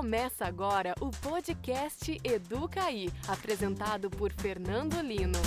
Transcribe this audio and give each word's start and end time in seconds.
Começa 0.00 0.46
agora 0.46 0.94
o 0.98 1.10
podcast 1.10 2.18
Educaí, 2.24 3.10
apresentado 3.28 4.08
por 4.08 4.32
Fernando 4.32 4.98
Lino. 5.02 5.38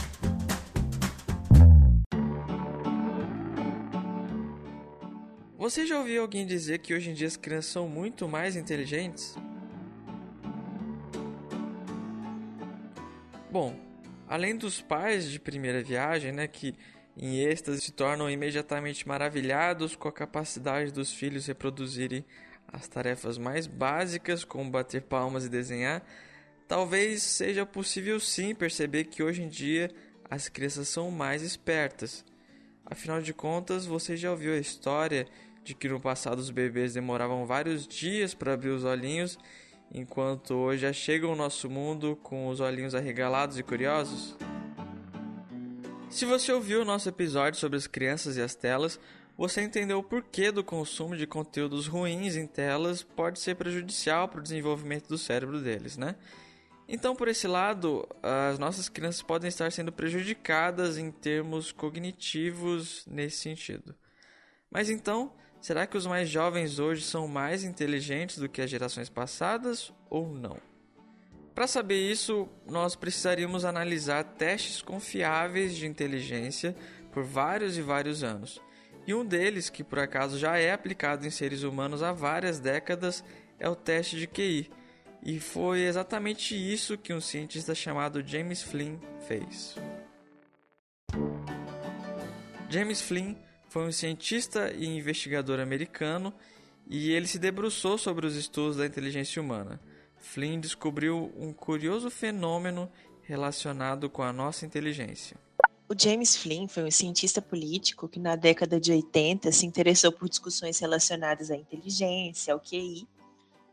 Você 5.58 5.88
já 5.88 5.98
ouviu 5.98 6.22
alguém 6.22 6.46
dizer 6.46 6.78
que 6.78 6.94
hoje 6.94 7.10
em 7.10 7.16
dia 7.16 7.26
as 7.26 7.36
crianças 7.36 7.72
são 7.72 7.88
muito 7.90 8.28
mais 8.28 8.56
inteligentes? 8.56 9.36
Bom, 13.52 13.76
além 14.28 14.56
dos 14.56 14.80
pais 14.80 15.32
de 15.32 15.40
primeira 15.40 15.82
viagem, 15.82 16.32
né, 16.32 16.48
que 16.48 16.76
em 17.18 17.40
êxtase 17.40 17.82
se 17.82 17.92
tornam 17.92 18.30
imediatamente 18.30 19.08
maravilhados 19.08 19.96
com 19.96 20.08
a 20.08 20.14
capacidade 20.14 20.92
dos 20.92 21.12
filhos 21.12 21.48
reproduzirem 21.48 22.24
as 22.74 22.88
tarefas 22.88 23.38
mais 23.38 23.68
básicas, 23.68 24.44
como 24.44 24.72
bater 24.72 25.04
palmas 25.04 25.46
e 25.46 25.50
desenhar, 25.50 26.04
talvez 26.68 27.22
seja 27.22 27.68
possível 27.68 28.20
sim 28.20 28.56
perceber 28.56 29.04
que 29.06 29.22
hoje 29.22 29.44
em 29.44 29.48
dia 29.48 29.92
as 30.28 30.50
crianças 30.50 30.90
são 30.90 31.12
mais 31.12 31.44
espertas. 31.44 32.26
Afinal 32.84 33.22
de 33.22 33.32
contas, 33.32 33.86
você 33.86 34.18
já 34.18 34.32
ouviu 34.32 34.54
a 34.54 34.58
história 34.58 35.28
de 35.64 35.76
que 35.76 35.88
no 35.88 36.00
passado 36.00 36.40
os 36.40 36.50
bebês 36.50 36.96
demoravam 36.96 37.46
vários 37.46 37.88
dias 37.88 38.34
para 38.34 38.54
abrir 38.54 38.70
os 38.70 38.84
olhinhos, 38.84 39.38
enquanto 39.94 40.56
hoje 40.56 40.82
já 40.82 40.92
chegam 40.92 41.30
ao 41.30 41.36
nosso 41.36 41.70
mundo 41.70 42.18
com 42.24 42.48
os 42.48 42.60
olhinhos 42.60 42.96
arregalados 42.96 43.60
e 43.60 43.64
curiosos? 43.64 44.36
Se 46.10 46.26
você 46.26 46.52
ouviu 46.52 46.82
o 46.82 46.86
nosso 46.86 47.08
episódio 47.08 47.60
sobre 47.60 47.78
as 47.78 47.88
crianças 47.88 48.36
e 48.36 48.42
as 48.42 48.56
telas, 48.56 49.00
você 49.38 49.62
entendeu 49.62 50.00
o 50.00 50.04
porquê 50.04 50.52
do 50.52 50.64
consumo 50.64 51.18
de 51.18 51.26
conteúdos 51.26 51.88
ruins 51.88 52.36
em 52.36 52.46
telas 52.46 53.02
pode 53.02 53.40
ser 53.40 53.56
prejudicial 53.56 54.28
para 54.28 54.40
o 54.40 54.44
desenvolvimento 54.44 55.08
do 55.08 55.18
cérebro 55.18 55.60
deles, 55.60 55.98
né? 55.98 56.16
Então, 56.88 57.16
por 57.16 57.28
esse 57.28 57.48
lado, 57.48 58.08
as 58.22 58.60
nossas 58.60 58.90
crianças 58.90 59.22
podem 59.22 59.48
estar 59.48 59.72
sendo 59.72 59.92
prejudicadas 59.92 60.98
em 60.98 61.10
termos 61.12 61.72
cognitivos 61.72 63.06
nesse 63.08 63.38
sentido. 63.38 63.96
Mas 64.70 64.90
então, 64.90 65.34
será 65.62 65.88
que 65.88 65.98
os 65.98 66.06
mais 66.06 66.30
jovens 66.30 66.80
hoje 66.80 67.04
são 67.04 67.28
mais 67.28 67.64
inteligentes 67.64 68.38
do 68.38 68.50
que 68.50 68.62
as 68.62 68.70
gerações 68.70 69.10
passadas 69.10 69.94
ou 70.10 70.28
não? 70.28 70.58
Para 71.56 71.68
saber 71.68 72.02
isso, 72.02 72.50
nós 72.68 72.96
precisaríamos 72.96 73.64
analisar 73.64 74.24
testes 74.24 74.82
confiáveis 74.82 75.76
de 75.76 75.86
inteligência 75.86 76.76
por 77.12 77.24
vários 77.24 77.78
e 77.78 77.82
vários 77.82 78.24
anos. 78.24 78.60
E 79.06 79.14
um 79.14 79.26
deles, 79.26 79.70
que 79.70 79.84
por 79.84 80.00
acaso 80.00 80.38
já 80.38 80.58
é 80.58 80.72
aplicado 80.72 81.28
em 81.28 81.30
seres 81.30 81.64
humanos 81.64 82.02
há 82.02 82.14
várias 82.14 82.60
décadas, 82.60 83.24
é 83.60 83.70
o 83.70 83.76
teste 83.76 84.18
de 84.18 84.28
QI. 84.28 84.72
E 85.22 85.40
foi 85.40 85.82
exatamente 85.82 86.56
isso 86.56 86.98
que 86.98 87.14
um 87.14 87.22
cientista 87.22 87.74
chamado 87.74 88.26
James 88.26 88.62
Flynn 88.62 88.98
fez. 89.28 89.76
James 92.70 93.02
Flynn 93.02 93.36
foi 93.70 93.86
um 93.86 93.92
cientista 93.92 94.74
e 94.74 94.86
investigador 94.86 95.60
americano 95.60 96.34
e 96.88 97.12
ele 97.12 97.28
se 97.28 97.40
debruçou 97.40 97.98
sobre 97.98 98.26
os 98.26 98.36
estudos 98.36 98.78
da 98.78 98.86
inteligência 98.86 99.42
humana. 99.42 99.80
Flynn 100.18 100.60
descobriu 100.60 101.32
um 101.38 101.54
curioso 101.54 102.10
fenômeno 102.10 102.92
relacionado 103.24 104.10
com 104.10 104.24
a 104.24 104.34
nossa 104.34 104.66
inteligência. 104.66 105.38
O 105.94 105.96
James 105.96 106.36
Flynn 106.36 106.68
foi 106.68 106.84
um 106.84 106.90
cientista 106.90 107.40
político 107.40 108.10
que, 108.10 108.20
na 108.20 108.36
década 108.36 108.80
de 108.80 108.92
80, 108.92 109.52
se 109.52 109.64
interessou 109.64 110.12
por 110.12 110.28
discussões 110.28 110.80
relacionadas 110.80 111.52
à 111.52 111.56
inteligência, 111.56 112.52
ao 112.52 112.60
QI, 112.60 113.02
e 113.02 113.08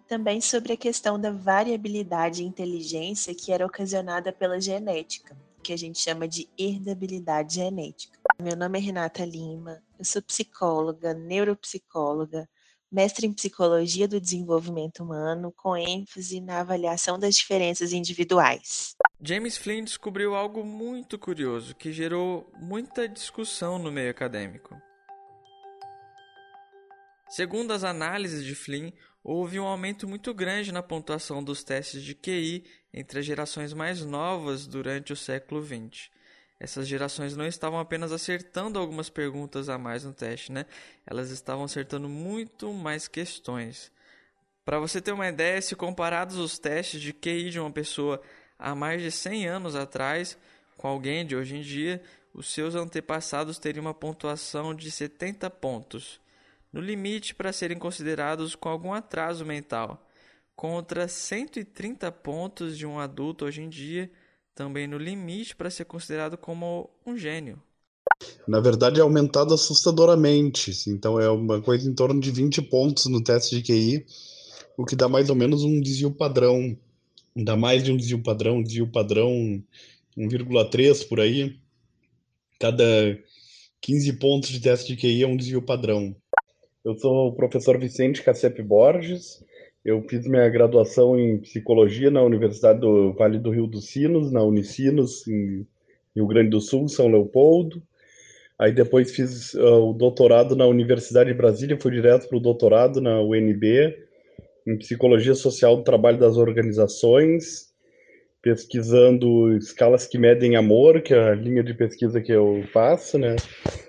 também 0.06 0.38
sobre 0.38 0.74
a 0.74 0.76
questão 0.76 1.18
da 1.18 1.30
variabilidade 1.30 2.44
em 2.44 2.46
inteligência 2.46 3.34
que 3.34 3.50
era 3.50 3.64
ocasionada 3.64 4.30
pela 4.34 4.60
genética, 4.60 5.34
que 5.62 5.72
a 5.72 5.78
gente 5.78 5.98
chama 5.98 6.28
de 6.28 6.46
herdabilidade 6.58 7.54
genética. 7.54 8.18
Meu 8.38 8.54
nome 8.54 8.78
é 8.78 8.82
Renata 8.82 9.24
Lima, 9.24 9.82
eu 9.98 10.04
sou 10.04 10.20
psicóloga, 10.20 11.14
neuropsicóloga, 11.14 12.46
mestre 12.92 13.26
em 13.26 13.32
psicologia 13.32 14.06
do 14.06 14.20
desenvolvimento 14.20 15.02
humano, 15.02 15.54
com 15.56 15.74
ênfase 15.74 16.38
na 16.38 16.60
avaliação 16.60 17.18
das 17.18 17.34
diferenças 17.34 17.94
individuais. 17.94 18.94
James 19.22 19.56
Flynn 19.56 19.84
descobriu 19.84 20.34
algo 20.34 20.64
muito 20.64 21.18
curioso 21.18 21.74
que 21.74 21.92
gerou 21.92 22.50
muita 22.58 23.08
discussão 23.08 23.78
no 23.78 23.92
meio 23.92 24.10
acadêmico. 24.10 24.80
Segundo 27.28 27.72
as 27.72 27.84
análises 27.84 28.44
de 28.44 28.54
Flynn, 28.54 28.90
houve 29.22 29.60
um 29.60 29.66
aumento 29.66 30.08
muito 30.08 30.32
grande 30.34 30.72
na 30.72 30.82
pontuação 30.82 31.44
dos 31.44 31.62
testes 31.62 32.02
de 32.02 32.14
QI 32.14 32.64
entre 32.92 33.20
as 33.20 33.26
gerações 33.26 33.72
mais 33.72 34.04
novas 34.04 34.66
durante 34.66 35.12
o 35.12 35.16
século 35.16 35.62
XX 35.62 36.10
essas 36.60 36.86
gerações 36.86 37.34
não 37.34 37.46
estavam 37.46 37.80
apenas 37.80 38.12
acertando 38.12 38.78
algumas 38.78 39.08
perguntas 39.08 39.70
a 39.70 39.78
mais 39.78 40.04
no 40.04 40.12
teste, 40.12 40.52
né? 40.52 40.66
Elas 41.06 41.30
estavam 41.30 41.64
acertando 41.64 42.06
muito 42.06 42.70
mais 42.70 43.08
questões. 43.08 43.90
Para 44.62 44.78
você 44.78 45.00
ter 45.00 45.12
uma 45.12 45.26
ideia, 45.26 45.62
se 45.62 45.74
comparados 45.74 46.36
os 46.36 46.58
testes 46.58 47.00
de 47.00 47.14
QI 47.14 47.48
de 47.48 47.58
uma 47.58 47.70
pessoa 47.70 48.20
há 48.60 48.74
mais 48.74 49.02
de 49.02 49.10
100 49.10 49.48
anos 49.48 49.74
atrás 49.74 50.36
com 50.76 50.86
alguém 50.86 51.26
de 51.26 51.34
hoje 51.34 51.56
em 51.56 51.62
dia, 51.62 52.00
os 52.32 52.52
seus 52.52 52.74
antepassados 52.74 53.58
teriam 53.58 53.84
uma 53.84 53.92
pontuação 53.92 54.74
de 54.74 54.90
70 54.90 55.50
pontos, 55.50 56.20
no 56.72 56.80
limite 56.80 57.34
para 57.34 57.52
serem 57.52 57.78
considerados 57.78 58.54
com 58.54 58.68
algum 58.68 58.92
atraso 58.92 59.44
mental, 59.44 60.06
contra 60.54 61.08
130 61.08 62.10
pontos 62.12 62.78
de 62.78 62.86
um 62.86 62.98
adulto 62.98 63.44
hoje 63.44 63.62
em 63.62 63.68
dia 63.68 64.10
também 64.54 64.86
no 64.86 64.98
limite 64.98 65.56
para 65.56 65.70
ser 65.70 65.86
considerado 65.86 66.36
como 66.36 66.90
um 67.06 67.16
gênio. 67.16 67.58
Na 68.46 68.60
verdade, 68.60 69.00
é 69.00 69.02
aumentado 69.02 69.54
assustadoramente. 69.54 70.72
Então, 70.88 71.18
é 71.18 71.30
uma 71.30 71.62
coisa 71.62 71.88
em 71.88 71.94
torno 71.94 72.20
de 72.20 72.30
20 72.30 72.60
pontos 72.62 73.06
no 73.06 73.22
teste 73.22 73.56
de 73.56 73.62
QI, 73.62 74.06
o 74.76 74.84
que 74.84 74.94
dá 74.94 75.08
mais 75.08 75.30
ou 75.30 75.36
menos 75.36 75.62
um 75.62 75.80
desvio 75.80 76.10
padrão. 76.10 76.76
Dá 77.36 77.56
mais 77.56 77.82
de 77.82 77.92
um 77.92 77.96
desvio 77.96 78.22
padrão, 78.22 78.56
um 78.56 78.62
desvio 78.62 78.86
padrão 78.90 79.62
1,3 80.16 81.08
por 81.08 81.20
aí. 81.20 81.56
Cada 82.58 82.84
15 83.80 84.12
pontos 84.14 84.50
de 84.50 84.60
teste 84.60 84.94
de 84.94 85.00
QI 85.00 85.22
é 85.22 85.26
um 85.26 85.36
desvio 85.36 85.62
padrão. 85.62 86.14
Eu 86.84 86.98
sou 86.98 87.28
o 87.28 87.32
professor 87.32 87.78
Vicente 87.78 88.22
Cassep 88.22 88.62
Borges, 88.62 89.44
eu 89.84 90.02
fiz 90.08 90.26
minha 90.26 90.48
graduação 90.48 91.18
em 91.18 91.38
psicologia 91.38 92.10
na 92.10 92.22
Universidade 92.22 92.80
do 92.80 93.12
Vale 93.14 93.38
do 93.38 93.50
Rio 93.50 93.66
dos 93.66 93.86
Sinos, 93.86 94.30
na 94.30 94.42
Unicinos, 94.42 95.26
em 95.26 95.66
Rio 96.14 96.26
Grande 96.26 96.50
do 96.50 96.60
Sul, 96.60 96.86
São 96.88 97.08
Leopoldo. 97.08 97.82
Aí 98.58 98.72
depois 98.72 99.10
fiz 99.10 99.54
uh, 99.54 99.88
o 99.88 99.94
doutorado 99.94 100.54
na 100.54 100.66
Universidade 100.66 101.30
de 101.30 101.36
Brasília, 101.36 101.80
fui 101.80 101.92
direto 101.92 102.28
para 102.28 102.36
o 102.36 102.40
doutorado 102.40 103.00
na 103.00 103.22
UNB, 103.22 103.96
em 104.66 104.76
psicologia 104.76 105.34
social 105.34 105.76
do 105.76 105.84
trabalho 105.84 106.18
das 106.18 106.36
organizações, 106.36 107.70
pesquisando 108.42 109.56
escalas 109.56 110.06
que 110.06 110.18
medem 110.18 110.56
amor, 110.56 111.02
que 111.02 111.12
é 111.12 111.30
a 111.30 111.34
linha 111.34 111.62
de 111.62 111.74
pesquisa 111.74 112.20
que 112.20 112.32
eu 112.32 112.64
faço, 112.72 113.18
né? 113.18 113.36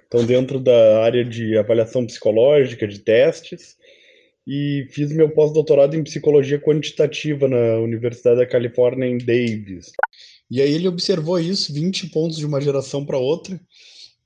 Então, 0.07 0.25
dentro 0.25 0.59
da 0.59 1.01
área 1.03 1.23
de 1.23 1.57
avaliação 1.57 2.05
psicológica, 2.05 2.87
de 2.87 2.99
testes 2.99 3.77
e 4.45 4.87
fiz 4.89 5.13
meu 5.13 5.29
pós-doutorado 5.29 5.95
em 5.95 6.03
psicologia 6.03 6.59
quantitativa 6.59 7.47
na 7.47 7.77
Universidade 7.79 8.37
da 8.37 8.45
Califórnia 8.45 9.05
em 9.05 9.17
Davis. 9.17 9.91
E 10.49 10.61
aí 10.61 10.73
ele 10.73 10.87
observou 10.87 11.39
isso, 11.39 11.73
20 11.73 12.09
pontos 12.09 12.37
de 12.37 12.45
uma 12.45 12.59
geração 12.59 13.05
para 13.05 13.17
outra. 13.17 13.59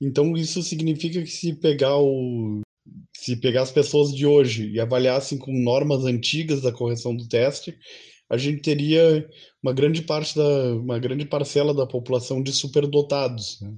Então 0.00 0.36
isso 0.36 0.62
significa 0.62 1.20
que 1.22 1.30
se 1.30 1.52
pegar 1.54 1.96
o 1.98 2.62
se 3.20 3.36
pegar 3.36 3.62
as 3.62 3.70
pessoas 3.70 4.14
de 4.14 4.26
hoje 4.26 4.70
e 4.70 4.80
avaliassem 4.80 5.38
com 5.38 5.52
normas 5.52 6.04
antigas 6.04 6.62
da 6.62 6.72
correção 6.72 7.16
do 7.16 7.28
teste, 7.28 7.76
a 8.28 8.36
gente 8.36 8.62
teria 8.62 9.28
uma 9.62 9.72
grande 9.72 10.02
parte 10.02 10.36
da 10.36 10.74
uma 10.74 10.98
grande 10.98 11.24
parcela 11.24 11.72
da 11.74 11.86
população 11.86 12.42
de 12.42 12.52
superdotados. 12.52 13.60
Né? 13.60 13.74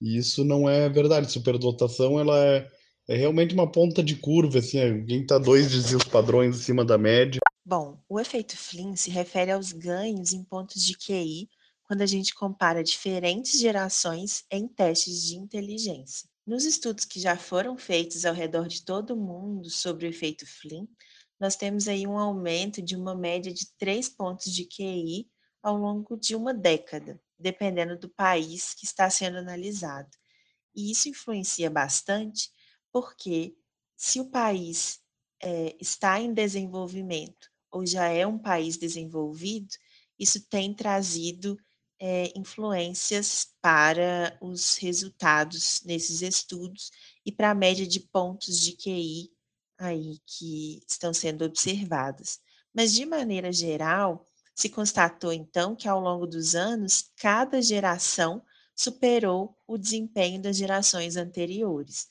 E 0.00 0.16
isso 0.16 0.44
não 0.44 0.68
é 0.68 0.88
verdade. 0.88 1.30
Superdotação 1.30 2.18
ela 2.18 2.38
é 2.38 2.68
é 3.08 3.16
realmente 3.16 3.54
uma 3.54 3.70
ponta 3.70 4.02
de 4.02 4.14
curva, 4.14 4.58
assim, 4.58 4.78
alguém 4.78 5.22
está 5.22 5.38
dois 5.38 5.70
desvios 5.70 6.04
padrões 6.04 6.60
acima 6.60 6.84
da 6.84 6.98
média. 6.98 7.40
Bom, 7.64 7.98
o 8.06 8.20
efeito 8.20 8.54
Flynn 8.54 8.94
se 8.96 9.10
refere 9.10 9.50
aos 9.50 9.72
ganhos 9.72 10.34
em 10.34 10.44
pontos 10.44 10.84
de 10.84 10.94
QI 10.94 11.48
quando 11.84 12.02
a 12.02 12.06
gente 12.06 12.34
compara 12.34 12.84
diferentes 12.84 13.58
gerações 13.58 14.44
em 14.50 14.68
testes 14.68 15.24
de 15.24 15.36
inteligência. 15.36 16.28
Nos 16.48 16.64
estudos 16.64 17.04
que 17.04 17.20
já 17.20 17.36
foram 17.36 17.76
feitos 17.76 18.24
ao 18.24 18.32
redor 18.32 18.68
de 18.68 18.82
todo 18.82 19.12
o 19.12 19.16
mundo 19.18 19.68
sobre 19.68 20.06
o 20.06 20.08
efeito 20.08 20.46
Flynn, 20.46 20.86
nós 21.38 21.56
temos 21.56 21.86
aí 21.86 22.06
um 22.06 22.18
aumento 22.18 22.80
de 22.80 22.96
uma 22.96 23.14
média 23.14 23.52
de 23.52 23.70
3 23.76 24.08
pontos 24.08 24.50
de 24.50 24.64
QI 24.64 25.28
ao 25.62 25.76
longo 25.76 26.16
de 26.16 26.34
uma 26.34 26.54
década, 26.54 27.20
dependendo 27.38 27.98
do 27.98 28.08
país 28.08 28.72
que 28.72 28.86
está 28.86 29.10
sendo 29.10 29.36
analisado. 29.36 30.08
E 30.74 30.90
isso 30.90 31.10
influencia 31.10 31.68
bastante 31.68 32.50
porque 32.90 33.54
se 33.94 34.18
o 34.18 34.30
país 34.30 35.00
é, 35.42 35.76
está 35.78 36.18
em 36.18 36.32
desenvolvimento 36.32 37.50
ou 37.70 37.84
já 37.84 38.08
é 38.08 38.26
um 38.26 38.38
país 38.38 38.78
desenvolvido, 38.78 39.68
isso 40.18 40.42
tem 40.48 40.72
trazido 40.72 41.58
é, 42.00 42.32
influências 42.38 43.48
para 43.60 44.36
os 44.40 44.76
resultados 44.76 45.82
nesses 45.84 46.22
estudos 46.22 46.90
e 47.24 47.32
para 47.32 47.50
a 47.50 47.54
média 47.54 47.86
de 47.86 48.00
pontos 48.00 48.60
de 48.60 48.72
QI 48.76 49.30
aí 49.78 50.18
que 50.26 50.82
estão 50.88 51.12
sendo 51.14 51.44
observadas. 51.44 52.40
Mas, 52.74 52.92
de 52.92 53.06
maneira 53.06 53.52
geral, 53.52 54.28
se 54.54 54.68
constatou 54.68 55.32
então 55.32 55.76
que 55.76 55.88
ao 55.88 56.00
longo 56.00 56.26
dos 56.26 56.54
anos, 56.54 57.10
cada 57.16 57.62
geração 57.62 58.42
superou 58.74 59.56
o 59.66 59.78
desempenho 59.78 60.40
das 60.40 60.56
gerações 60.56 61.16
anteriores. 61.16 62.08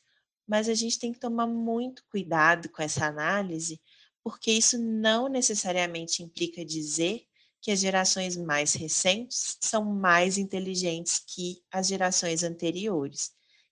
Mas 0.48 0.69
a 0.69 0.74
gente 0.74 0.98
tem 0.98 1.12
que 1.12 1.19
tomar 1.19 1.48
muito 1.48 2.04
cuidado 2.10 2.69
com 2.69 2.81
essa 2.81 3.06
análise, 3.06 3.81
porque 4.24 4.51
isso 4.51 4.78
não 4.78 5.28
necessariamente 5.28 6.24
implica 6.24 6.63
dizer 6.63 7.25
que 7.62 7.71
as 7.71 7.80
gerações 7.80 8.38
mais 8.38 8.74
recentes 8.74 9.57
são 9.62 9.83
mais 9.83 10.38
inteligentes 10.38 11.19
que 11.19 11.62
as 11.71 11.88
gerações 11.88 12.44
anteriores. 12.44 13.31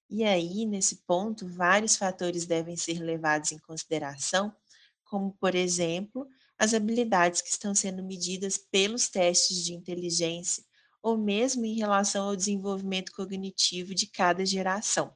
E 0.10 0.24
aí, 0.24 0.66
nesse 0.66 0.98
ponto, 1.08 1.48
vários 1.48 1.96
fatores 1.96 2.46
devem 2.46 2.76
ser 2.76 3.00
levados 3.00 3.52
em 3.52 3.60
consideração, 3.60 4.56
como, 5.04 5.34
por 5.40 5.56
exemplo, 5.56 6.28
as 6.58 6.74
habilidades 6.74 7.42
que 7.42 7.50
estão 7.50 7.74
sendo 7.76 8.04
medidas 8.04 8.58
pelos 8.58 9.10
testes 9.10 9.64
de 9.64 9.74
inteligência, 9.74 10.64
ou 11.02 11.18
mesmo 11.18 11.66
em 11.66 11.76
relação 11.76 12.28
ao 12.28 12.36
desenvolvimento 12.36 13.12
cognitivo 13.12 13.94
de 13.94 14.08
cada 14.08 14.46
geração. 14.46 15.16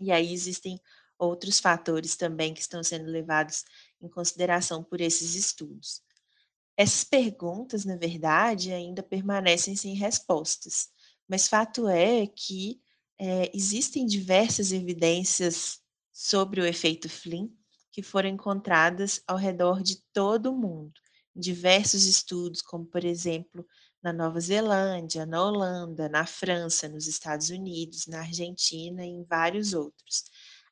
E 0.00 0.10
aí 0.10 0.32
existem 0.32 0.80
outros 1.18 1.60
fatores 1.60 2.16
também 2.16 2.54
que 2.54 2.60
estão 2.60 2.82
sendo 2.82 3.10
levados 3.10 3.64
em 4.00 4.08
consideração 4.08 4.82
por 4.82 5.00
esses 5.00 5.34
estudos. 5.34 6.02
Essas 6.76 7.04
perguntas, 7.04 7.84
na 7.84 7.96
verdade, 7.96 8.72
ainda 8.72 9.02
permanecem 9.02 9.76
sem 9.76 9.94
respostas, 9.94 10.88
mas 11.28 11.46
fato 11.46 11.88
é 11.88 12.26
que 12.26 12.80
é, 13.18 13.50
existem 13.54 14.06
diversas 14.06 14.72
evidências 14.72 15.80
sobre 16.12 16.60
o 16.60 16.66
efeito 16.66 17.08
Flynn 17.08 17.48
que 17.92 18.02
foram 18.02 18.30
encontradas 18.30 19.22
ao 19.26 19.36
redor 19.36 19.82
de 19.82 20.02
todo 20.12 20.50
o 20.50 20.56
mundo, 20.56 20.94
em 21.36 21.40
diversos 21.40 22.04
estudos, 22.06 22.62
como, 22.62 22.86
por 22.86 23.04
exemplo, 23.04 23.66
na 24.02 24.12
Nova 24.12 24.40
Zelândia, 24.40 25.26
na 25.26 25.44
Holanda, 25.44 26.08
na 26.08 26.24
França, 26.24 26.88
nos 26.88 27.06
Estados 27.06 27.50
Unidos, 27.50 28.06
na 28.06 28.20
Argentina 28.20 29.04
e 29.04 29.10
em 29.10 29.24
vários 29.24 29.74
outros. 29.74 30.24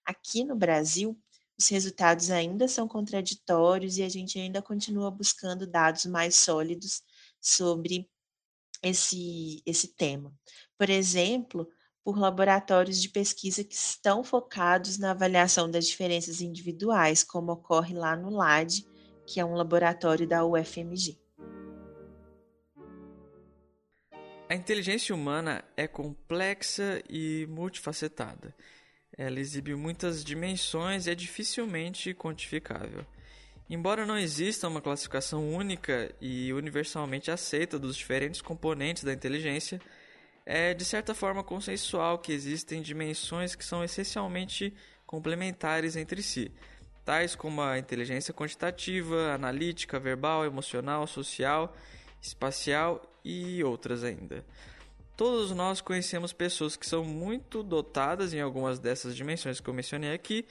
Aqui 0.04 0.44
no 0.44 0.56
Brasil, 0.56 1.18
os 1.58 1.68
resultados 1.68 2.30
ainda 2.30 2.68
são 2.68 2.86
contraditórios 2.86 3.98
e 3.98 4.02
a 4.02 4.08
gente 4.08 4.38
ainda 4.38 4.62
continua 4.62 5.10
buscando 5.10 5.66
dados 5.66 6.06
mais 6.06 6.36
sólidos 6.36 7.02
sobre 7.40 8.08
esse, 8.82 9.60
esse 9.66 9.88
tema. 9.94 10.32
Por 10.78 10.88
exemplo, 10.88 11.68
por 12.04 12.16
laboratórios 12.16 13.02
de 13.02 13.08
pesquisa 13.08 13.64
que 13.64 13.74
estão 13.74 14.22
focados 14.22 14.98
na 14.98 15.10
avaliação 15.10 15.68
das 15.70 15.86
diferenças 15.86 16.40
individuais, 16.40 17.24
como 17.24 17.52
ocorre 17.52 17.92
lá 17.92 18.16
no 18.16 18.30
LAD, 18.30 18.86
que 19.26 19.40
é 19.40 19.44
um 19.44 19.54
laboratório 19.54 20.26
da 20.26 20.44
UFMG. 20.44 21.18
A 24.48 24.54
inteligência 24.54 25.14
humana 25.14 25.62
é 25.76 25.86
complexa 25.86 27.02
e 27.10 27.46
multifacetada. 27.50 28.54
Ela 29.18 29.40
exibe 29.40 29.74
muitas 29.74 30.22
dimensões 30.22 31.08
e 31.08 31.10
é 31.10 31.14
dificilmente 31.14 32.14
quantificável. 32.14 33.04
Embora 33.68 34.06
não 34.06 34.16
exista 34.16 34.68
uma 34.68 34.80
classificação 34.80 35.52
única 35.52 36.14
e 36.20 36.52
universalmente 36.52 37.28
aceita 37.28 37.80
dos 37.80 37.96
diferentes 37.96 38.40
componentes 38.40 39.02
da 39.02 39.12
inteligência, 39.12 39.80
é 40.46 40.72
de 40.72 40.84
certa 40.84 41.14
forma 41.14 41.42
consensual 41.42 42.20
que 42.20 42.32
existem 42.32 42.80
dimensões 42.80 43.56
que 43.56 43.64
são 43.64 43.82
essencialmente 43.82 44.72
complementares 45.04 45.96
entre 45.96 46.22
si, 46.22 46.52
tais 47.04 47.34
como 47.34 47.60
a 47.60 47.76
inteligência 47.76 48.32
quantitativa, 48.32 49.34
analítica, 49.34 49.98
verbal, 49.98 50.44
emocional, 50.46 51.06
social, 51.08 51.76
espacial 52.22 53.02
e 53.24 53.62
outras 53.64 54.04
ainda. 54.04 54.44
Todos 55.18 55.50
nós 55.50 55.80
conhecemos 55.80 56.32
pessoas 56.32 56.76
que 56.76 56.86
são 56.86 57.02
muito 57.02 57.60
dotadas 57.64 58.32
em 58.32 58.40
algumas 58.40 58.78
dessas 58.78 59.16
dimensões 59.16 59.58
que 59.58 59.68
eu 59.68 59.74
mencionei 59.74 60.12
aqui, 60.12 60.46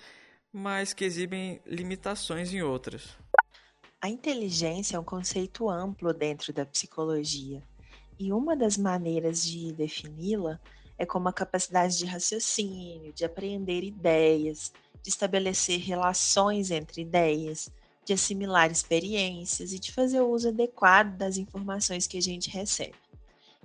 mas 0.51 0.91
que 0.91 1.05
exibem 1.05 1.61
limitações 1.65 2.51
em 2.51 2.61
outras. 2.61 3.17
A 4.01 4.09
inteligência 4.09 4.97
é 4.97 4.99
um 4.99 5.05
conceito 5.05 5.69
amplo 5.69 6.13
dentro 6.13 6.51
da 6.51 6.65
psicologia, 6.65 7.63
e 8.19 8.33
uma 8.33 8.57
das 8.57 8.75
maneiras 8.75 9.41
de 9.41 9.71
defini-la 9.71 10.59
é 10.97 11.05
como 11.05 11.29
a 11.29 11.33
capacidade 11.33 11.97
de 11.97 12.05
raciocínio, 12.05 13.13
de 13.13 13.23
apreender 13.23 13.85
ideias, 13.85 14.73
de 15.01 15.09
estabelecer 15.09 15.79
relações 15.79 16.71
entre 16.71 17.03
ideias, 17.03 17.69
de 18.03 18.11
assimilar 18.11 18.69
experiências 18.69 19.71
e 19.71 19.79
de 19.79 19.93
fazer 19.93 20.19
o 20.19 20.27
uso 20.27 20.49
adequado 20.49 21.15
das 21.15 21.37
informações 21.37 22.05
que 22.05 22.17
a 22.17 22.21
gente 22.21 22.49
recebe 22.49 23.06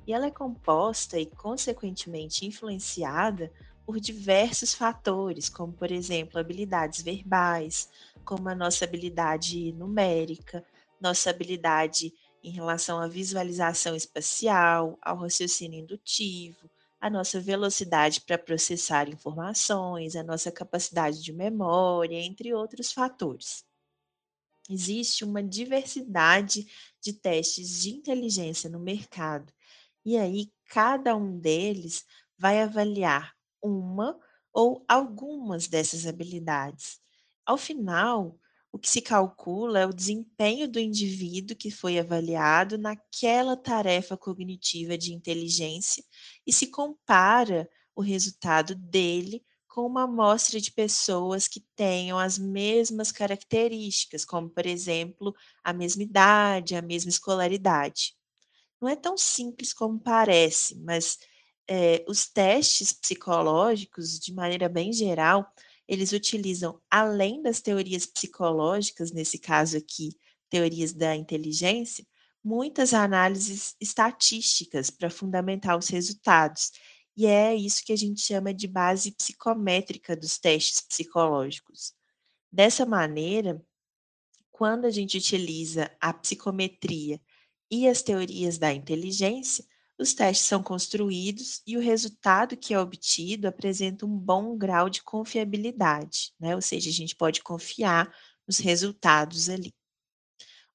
e 0.06 0.12
ela 0.12 0.26
é 0.26 0.30
composta 0.30 1.18
e, 1.18 1.26
consequentemente, 1.26 2.46
influenciada 2.46 3.52
por 3.84 4.00
diversos 4.00 4.74
fatores, 4.74 5.48
como, 5.48 5.72
por 5.72 5.90
exemplo, 5.90 6.38
habilidades 6.38 7.02
verbais, 7.02 7.88
como 8.24 8.48
a 8.48 8.54
nossa 8.54 8.84
habilidade 8.84 9.72
numérica, 9.72 10.64
nossa 11.00 11.30
habilidade 11.30 12.12
em 12.42 12.50
relação 12.50 12.98
à 12.98 13.06
visualização 13.06 13.94
espacial, 13.94 14.98
ao 15.02 15.18
raciocínio 15.18 15.80
indutivo, 15.80 16.70
a 17.00 17.10
nossa 17.10 17.40
velocidade 17.40 18.20
para 18.20 18.38
processar 18.38 19.08
informações, 19.08 20.14
a 20.14 20.22
nossa 20.22 20.52
capacidade 20.52 21.22
de 21.22 21.32
memória, 21.32 22.16
entre 22.16 22.54
outros 22.54 22.92
fatores. 22.92 23.64
Existe 24.70 25.24
uma 25.24 25.42
diversidade 25.42 26.66
de 27.00 27.12
testes 27.12 27.82
de 27.82 27.90
inteligência 27.90 28.70
no 28.70 28.78
mercado 28.78 29.52
e 30.04 30.16
aí, 30.18 30.50
cada 30.68 31.16
um 31.16 31.38
deles 31.38 32.04
vai 32.38 32.60
avaliar 32.62 33.32
uma 33.62 34.18
ou 34.52 34.84
algumas 34.88 35.68
dessas 35.68 36.06
habilidades. 36.06 37.00
Ao 37.46 37.56
final, 37.56 38.38
o 38.72 38.78
que 38.78 38.88
se 38.90 39.00
calcula 39.02 39.80
é 39.80 39.86
o 39.86 39.92
desempenho 39.92 40.68
do 40.68 40.78
indivíduo 40.80 41.56
que 41.56 41.70
foi 41.70 41.98
avaliado 41.98 42.78
naquela 42.78 43.56
tarefa 43.56 44.16
cognitiva 44.16 44.96
de 44.96 45.12
inteligência 45.12 46.02
e 46.46 46.52
se 46.52 46.68
compara 46.68 47.68
o 47.94 48.00
resultado 48.02 48.74
dele 48.74 49.44
com 49.68 49.86
uma 49.86 50.04
amostra 50.04 50.60
de 50.60 50.70
pessoas 50.72 51.48
que 51.48 51.60
tenham 51.76 52.18
as 52.18 52.38
mesmas 52.38 53.10
características, 53.12 54.24
como, 54.24 54.48
por 54.50 54.66
exemplo, 54.66 55.34
a 55.64 55.72
mesma 55.72 56.02
idade, 56.02 56.74
a 56.74 56.82
mesma 56.82 57.08
escolaridade. 57.10 58.14
Não 58.82 58.88
é 58.88 58.96
tão 58.96 59.16
simples 59.16 59.72
como 59.72 59.96
parece, 59.96 60.76
mas 60.80 61.16
é, 61.68 62.04
os 62.08 62.26
testes 62.26 62.92
psicológicos, 62.92 64.18
de 64.18 64.34
maneira 64.34 64.68
bem 64.68 64.92
geral, 64.92 65.48
eles 65.86 66.10
utilizam, 66.10 66.80
além 66.90 67.40
das 67.40 67.60
teorias 67.60 68.04
psicológicas, 68.04 69.12
nesse 69.12 69.38
caso 69.38 69.76
aqui, 69.76 70.18
teorias 70.50 70.92
da 70.92 71.14
inteligência, 71.14 72.04
muitas 72.42 72.92
análises 72.92 73.76
estatísticas 73.80 74.90
para 74.90 75.08
fundamentar 75.08 75.78
os 75.78 75.86
resultados. 75.86 76.72
E 77.16 77.24
é 77.26 77.54
isso 77.54 77.84
que 77.84 77.92
a 77.92 77.96
gente 77.96 78.20
chama 78.20 78.52
de 78.52 78.66
base 78.66 79.12
psicométrica 79.12 80.16
dos 80.16 80.38
testes 80.38 80.80
psicológicos. 80.80 81.94
Dessa 82.50 82.84
maneira, 82.84 83.64
quando 84.50 84.86
a 84.86 84.90
gente 84.90 85.16
utiliza 85.16 85.88
a 86.00 86.12
psicometria 86.12 87.20
e 87.72 87.88
as 87.88 88.02
teorias 88.02 88.58
da 88.58 88.70
inteligência, 88.70 89.64
os 89.98 90.12
testes 90.12 90.46
são 90.46 90.62
construídos 90.62 91.62
e 91.66 91.74
o 91.74 91.80
resultado 91.80 92.54
que 92.54 92.74
é 92.74 92.78
obtido 92.78 93.48
apresenta 93.48 94.04
um 94.04 94.14
bom 94.14 94.58
grau 94.58 94.90
de 94.90 95.02
confiabilidade, 95.02 96.34
né? 96.38 96.54
ou 96.54 96.60
seja, 96.60 96.90
a 96.90 96.92
gente 96.92 97.16
pode 97.16 97.42
confiar 97.42 98.14
nos 98.46 98.58
resultados 98.58 99.48
ali. 99.48 99.72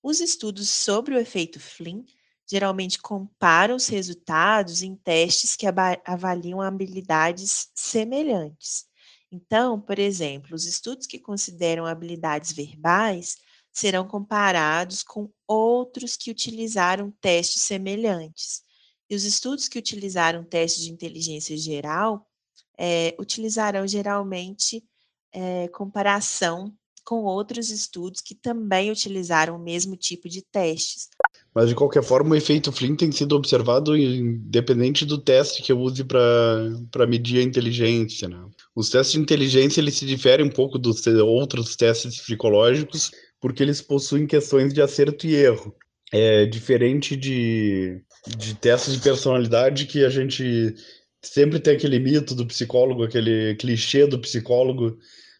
Os 0.02 0.20
estudos 0.20 0.72
sobre 0.72 1.14
o 1.14 1.20
efeito 1.20 1.60
Flynn 1.60 2.04
geralmente 2.50 2.98
comparam 3.00 3.76
os 3.76 3.86
resultados 3.88 4.82
em 4.82 4.96
testes 4.96 5.56
que 5.56 5.68
avaliam 6.04 6.62
habilidades 6.62 7.70
semelhantes. 7.76 8.86
Então, 9.32 9.80
por 9.80 10.00
exemplo, 10.00 10.56
os 10.56 10.66
estudos 10.66 11.06
que 11.06 11.20
consideram 11.20 11.86
habilidades 11.86 12.54
verbais 12.54 13.38
serão 13.78 14.08
comparados 14.08 15.04
com 15.04 15.30
outros 15.48 16.18
que 16.18 16.32
utilizaram 16.32 17.14
testes 17.22 17.62
semelhantes. 17.62 18.64
E 19.08 19.16
os 19.16 19.24
estudos 19.24 19.68
que 19.68 19.78
utilizaram 19.78 20.44
testes 20.44 20.84
de 20.84 20.92
inteligência 20.92 21.56
geral 21.56 22.28
é, 22.76 23.16
utilizarão 23.20 23.88
geralmente 23.88 24.84
é, 25.32 25.68
comparação 25.68 26.74
com 27.06 27.24
outros 27.24 27.70
estudos 27.70 28.20
que 28.20 28.34
também 28.34 28.92
utilizaram 28.92 29.56
o 29.56 29.64
mesmo 29.64 29.96
tipo 29.96 30.28
de 30.28 30.42
testes. 30.42 31.08
Mas, 31.54 31.70
de 31.70 31.76
qualquer 31.76 32.04
forma, 32.04 32.32
o 32.32 32.36
efeito 32.36 32.72
Flynn 32.72 32.96
tem 32.96 33.12
sido 33.12 33.36
observado 33.36 33.96
independente 33.96 35.06
do 35.06 35.20
teste 35.20 35.62
que 35.62 35.72
eu 35.72 35.80
use 35.80 36.04
para 36.04 37.08
medir 37.08 37.40
a 37.40 37.44
inteligência. 37.44 38.28
Né? 38.28 38.44
Os 38.76 38.90
testes 38.90 39.14
de 39.14 39.20
inteligência 39.20 39.80
eles 39.80 39.96
se 39.96 40.06
diferem 40.06 40.48
um 40.48 40.52
pouco 40.52 40.80
dos 40.80 41.06
outros 41.08 41.76
testes 41.76 42.20
psicológicos, 42.20 43.12
porque 43.40 43.64
eles 43.64 43.82
possuem 43.82 44.28
questões 44.28 44.74
de 44.74 44.82
acerto 44.82 45.28
e 45.28 45.36
erro. 45.36 45.76
É 46.12 46.46
diferente 46.46 47.16
de, 47.16 48.02
de 48.38 48.56
testes 48.56 48.94
de 48.96 49.02
personalidade 49.02 49.86
que 49.86 50.06
a 50.06 50.10
gente 50.10 50.74
sempre 51.22 51.60
tem 51.60 51.76
aquele 51.76 52.00
mito 52.00 52.34
do 52.34 52.46
psicólogo, 52.46 53.04
aquele 53.04 53.56
clichê 53.56 54.08
do 54.08 54.20
psicólogo 54.20 54.98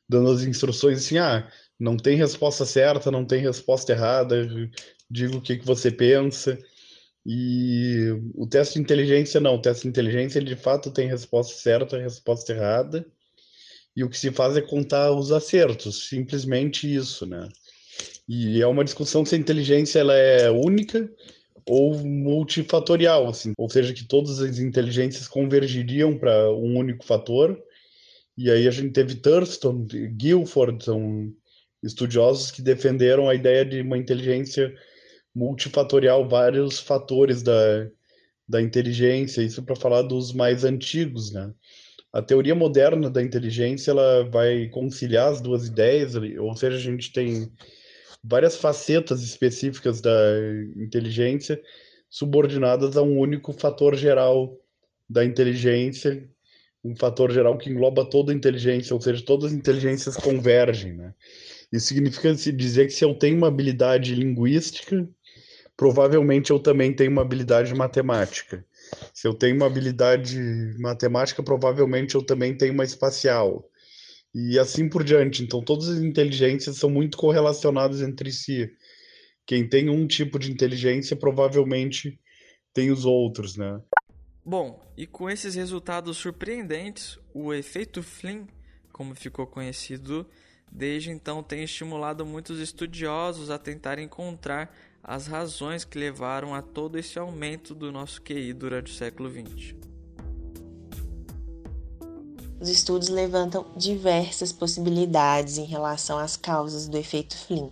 dando 0.10 0.32
as 0.32 0.44
instruções 0.44 1.00
assim, 1.00 1.18
ah, 1.18 1.50
não 1.80 1.98
tem 1.98 2.18
resposta 2.18 2.66
certa, 2.66 3.12
não 3.12 3.26
tem 3.26 3.42
resposta 3.42 3.92
errada, 3.92 4.48
diga 5.10 5.38
o 5.38 5.42
que, 5.42 5.58
que 5.58 5.66
você 5.66 5.92
pensa. 5.92 6.58
E 7.26 8.08
o 8.34 8.48
teste 8.48 8.76
de 8.76 8.82
inteligência 8.82 9.40
não, 9.42 9.56
o 9.56 9.62
teste 9.62 9.84
de 9.84 9.90
inteligência 9.90 10.40
ele 10.40 10.48
de 10.48 10.56
fato 10.56 10.92
tem 10.92 11.08
resposta 11.10 11.56
certa, 11.56 11.98
resposta 11.98 12.54
errada. 12.54 13.06
E 13.96 14.04
o 14.04 14.10
que 14.10 14.18
se 14.18 14.32
faz 14.32 14.56
é 14.56 14.62
contar 14.62 15.12
os 15.12 15.32
acertos, 15.32 16.08
simplesmente 16.08 16.94
isso, 16.94 17.26
né? 17.26 17.50
E 18.28 18.62
é 18.62 18.68
uma 18.68 18.84
discussão 18.84 19.24
se 19.26 19.36
a 19.36 19.38
inteligência 19.38 20.00
ela 20.00 20.14
é 20.14 20.50
única 20.52 21.10
ou 21.70 21.98
multifatorial, 21.98 23.28
assim, 23.28 23.54
ou 23.58 23.70
seja, 23.70 23.94
que 23.94 24.06
todas 24.06 24.40
as 24.40 24.60
inteligências 24.60 25.28
convergiriam 25.28 26.18
para 26.18 26.52
um 26.54 26.78
único 26.78 27.06
fator. 27.06 27.62
E 28.38 28.50
aí 28.50 28.68
a 28.68 28.72
gente 28.72 28.92
teve 28.92 29.16
Thurston, 29.16 29.86
Guilford, 30.16 30.84
são 30.84 31.32
estudiosos 31.84 32.52
que 32.52 32.62
defenderam 32.62 33.30
a 33.30 33.36
ideia 33.36 33.66
de 33.66 33.82
uma 33.82 33.98
inteligência 33.98 34.74
multifatorial, 35.36 36.28
vários 36.28 36.80
fatores 36.80 37.44
da, 37.44 37.88
da 38.48 38.62
inteligência, 38.62 39.42
isso 39.42 39.62
para 39.64 39.76
falar 39.76 40.04
dos 40.04 40.34
mais 40.34 40.64
antigos, 40.64 41.32
né? 41.32 41.54
A 42.14 42.22
teoria 42.22 42.56
moderna 42.56 43.10
da 43.10 43.22
inteligência, 43.22 43.92
ela 43.92 44.24
vai 44.30 44.70
conciliar 44.70 45.30
as 45.30 45.42
duas 45.42 45.68
ideias, 45.68 46.16
ou 46.16 46.56
seja, 46.56 46.78
a 46.78 46.80
gente 46.80 47.12
tem 47.12 47.52
várias 48.28 48.58
facetas 48.58 49.22
específicas 49.24 50.02
da 50.02 50.12
inteligência 50.76 51.62
subordinadas 52.10 52.98
a 52.98 53.02
um 53.02 53.18
único 53.18 53.54
fator 53.54 53.96
geral 53.96 54.58
da 55.10 55.24
inteligência, 55.24 56.30
um 56.84 56.96
fator 56.96 57.32
geral 57.32 57.58
que 57.58 57.70
engloba 57.70 58.10
toda 58.10 58.32
a 58.32 58.36
inteligência, 58.36 58.94
ou 58.94 59.02
seja, 59.02 59.24
todas 59.26 59.52
as 59.52 59.58
inteligências 59.58 60.18
convergem, 60.18 60.94
né? 60.94 61.14
Isso 61.72 61.88
significa 61.88 62.34
dizer 62.34 62.86
que 62.86 62.94
se 62.94 63.04
eu 63.04 63.14
tenho 63.14 63.38
uma 63.38 63.48
habilidade 63.48 64.16
linguística, 64.16 65.08
provavelmente 65.76 66.52
eu 66.52 66.60
também 66.60 66.94
tenho 66.94 67.12
uma 67.12 67.22
habilidade 67.22 67.74
matemática. 67.74 68.66
Se 69.14 69.28
eu 69.28 69.34
tenho 69.34 69.58
uma 69.58 69.66
habilidade 69.66 70.40
matemática, 70.80 71.44
provavelmente 71.44 72.16
eu 72.16 72.24
também 72.24 72.56
tenho 72.56 72.74
uma 72.74 72.86
espacial. 72.86 73.70
E 74.34 74.60
assim 74.60 74.88
por 74.90 75.04
diante. 75.04 75.44
Então, 75.44 75.62
todas 75.62 75.88
as 75.90 76.00
inteligências 76.00 76.78
são 76.78 76.90
muito 76.90 77.18
correlacionadas 77.18 78.02
entre 78.02 78.32
si. 78.32 78.70
Quem 79.46 79.68
tem 79.68 79.90
um 79.90 80.06
tipo 80.06 80.38
de 80.38 80.52
inteligência 80.52 81.16
provavelmente 81.16 82.20
tem 82.74 82.92
os 82.92 83.06
outros, 83.06 83.56
né? 83.56 83.82
Bom, 84.46 84.82
e 84.96 85.08
com 85.08 85.30
esses 85.30 85.56
resultados 85.56 86.18
surpreendentes, 86.18 87.20
o 87.34 87.54
efeito 87.54 88.04
Flynn, 88.04 88.46
como 88.94 89.16
ficou 89.16 89.48
conhecido, 89.48 90.26
desde 90.72 91.10
então 91.12 91.42
tem 91.42 91.64
estimulado 91.64 92.26
muitos 92.26 92.60
estudiosos 92.60 93.50
a 93.50 93.58
tentar 93.58 94.00
encontrar 94.00 94.74
as 95.04 95.28
razões 95.28 95.86
que 95.86 95.98
levaram 95.98 96.54
a 96.54 96.62
todo 96.62 96.98
esse 96.98 97.18
aumento 97.18 97.74
do 97.74 97.92
nosso 97.92 98.22
QI 98.22 98.54
durante 98.54 98.92
o 98.92 98.96
século 98.96 99.30
XX. 99.30 99.76
Os 102.60 102.70
estudos 102.70 103.08
levantam 103.08 103.66
diversas 103.76 104.52
possibilidades 104.52 105.58
em 105.60 105.66
relação 105.66 106.18
às 106.18 106.36
causas 106.36 106.88
do 106.88 106.98
efeito 106.98 107.38
Flynn. 107.38 107.70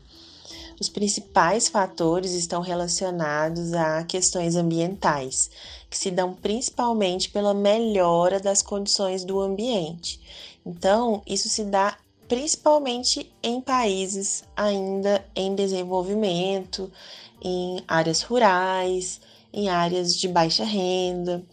Os 0.80 0.90
principais 0.90 1.68
fatores 1.68 2.34
estão 2.34 2.62
relacionados 2.62 3.74
a 3.74 4.04
questões 4.04 4.56
ambientais, 4.56 5.50
que 5.90 5.98
se 5.98 6.12
dão 6.12 6.34
principalmente 6.34 7.30
pela 7.30 7.54
melhora 7.54 8.40
das 8.40 8.62
condições 8.62 9.24
do 9.24 9.40
ambiente. 9.40 10.20
Então, 10.66 11.24
isso 11.26 11.50
se 11.50 11.64
dá 11.64 11.98
principalmente 12.28 13.32
em 13.42 13.62
países 13.62 14.44
ainda 14.56 15.26
em 15.36 15.56
desenvolvimento, 15.56 16.92
em 17.42 17.84
áreas 17.88 18.22
rurais, 18.22 19.22
em 19.54 19.70
áreas 19.70 20.16
de 20.16 20.28
baixa 20.28 20.64
renda. 20.64 21.44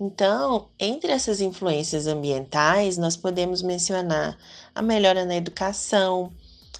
Então, 0.00 0.68
entre 0.78 1.10
essas 1.10 1.40
influências 1.40 2.06
ambientais, 2.06 2.96
nós 2.96 3.16
podemos 3.16 3.62
mencionar 3.62 4.38
a 4.72 4.80
melhora 4.80 5.24
na 5.24 5.34
educação, 5.34 6.32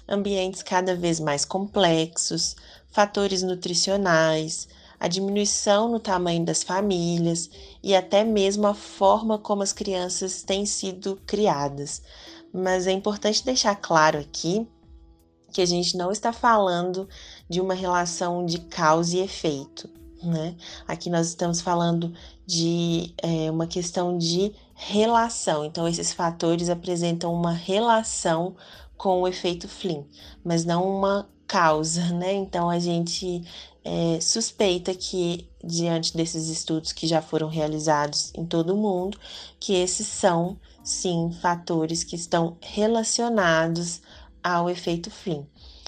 ambientes 0.07 0.63
cada 0.63 0.95
vez 0.95 1.19
mais 1.19 1.43
complexos, 1.43 2.55
fatores 2.91 3.43
nutricionais, 3.43 4.69
a 4.97 5.07
diminuição 5.07 5.89
no 5.89 5.99
tamanho 5.99 6.45
das 6.45 6.63
famílias 6.63 7.49
e 7.83 7.93
até 7.93 8.23
mesmo 8.23 8.67
a 8.67 8.73
forma 8.73 9.37
como 9.37 9.63
as 9.63 9.73
crianças 9.73 10.41
têm 10.41 10.65
sido 10.65 11.19
criadas. 11.27 12.01
Mas 12.53 12.87
é 12.87 12.91
importante 12.91 13.43
deixar 13.43 13.75
claro 13.75 14.17
aqui 14.17 14.65
que 15.51 15.61
a 15.61 15.65
gente 15.65 15.97
não 15.97 16.11
está 16.11 16.31
falando 16.31 17.07
de 17.49 17.59
uma 17.59 17.73
relação 17.73 18.45
de 18.45 18.59
causa 18.59 19.17
e 19.17 19.21
efeito. 19.21 19.89
Né? 20.21 20.55
Aqui 20.87 21.09
nós 21.09 21.27
estamos 21.27 21.61
falando 21.61 22.13
de 22.45 23.13
é, 23.21 23.49
uma 23.49 23.67
questão 23.67 24.17
de 24.17 24.53
relação. 24.75 25.65
Então, 25.65 25.87
esses 25.87 26.11
fatores 26.13 26.69
apresentam 26.69 27.33
uma 27.33 27.53
relação 27.53 28.55
com 28.97 29.21
o 29.21 29.27
efeito 29.27 29.67
Flynn, 29.67 30.03
mas 30.43 30.65
não 30.65 30.85
uma 30.97 31.29
causa, 31.47 32.05
né? 32.13 32.33
Então, 32.33 32.69
a 32.69 32.79
gente 32.79 33.43
é, 33.83 34.19
suspeita 34.21 34.93
que, 34.93 35.49
diante 35.63 36.15
desses 36.15 36.47
estudos 36.47 36.91
que 36.91 37.07
já 37.07 37.21
foram 37.21 37.47
realizados 37.47 38.31
em 38.35 38.45
todo 38.45 38.73
o 38.73 38.77
mundo, 38.77 39.17
que 39.59 39.73
esses 39.73 40.07
são, 40.07 40.59
sim, 40.83 41.31
fatores 41.41 42.03
que 42.03 42.15
estão 42.15 42.57
relacionados 42.61 44.01
ao 44.43 44.69
efeito 44.69 45.09
Flynn. 45.09 45.43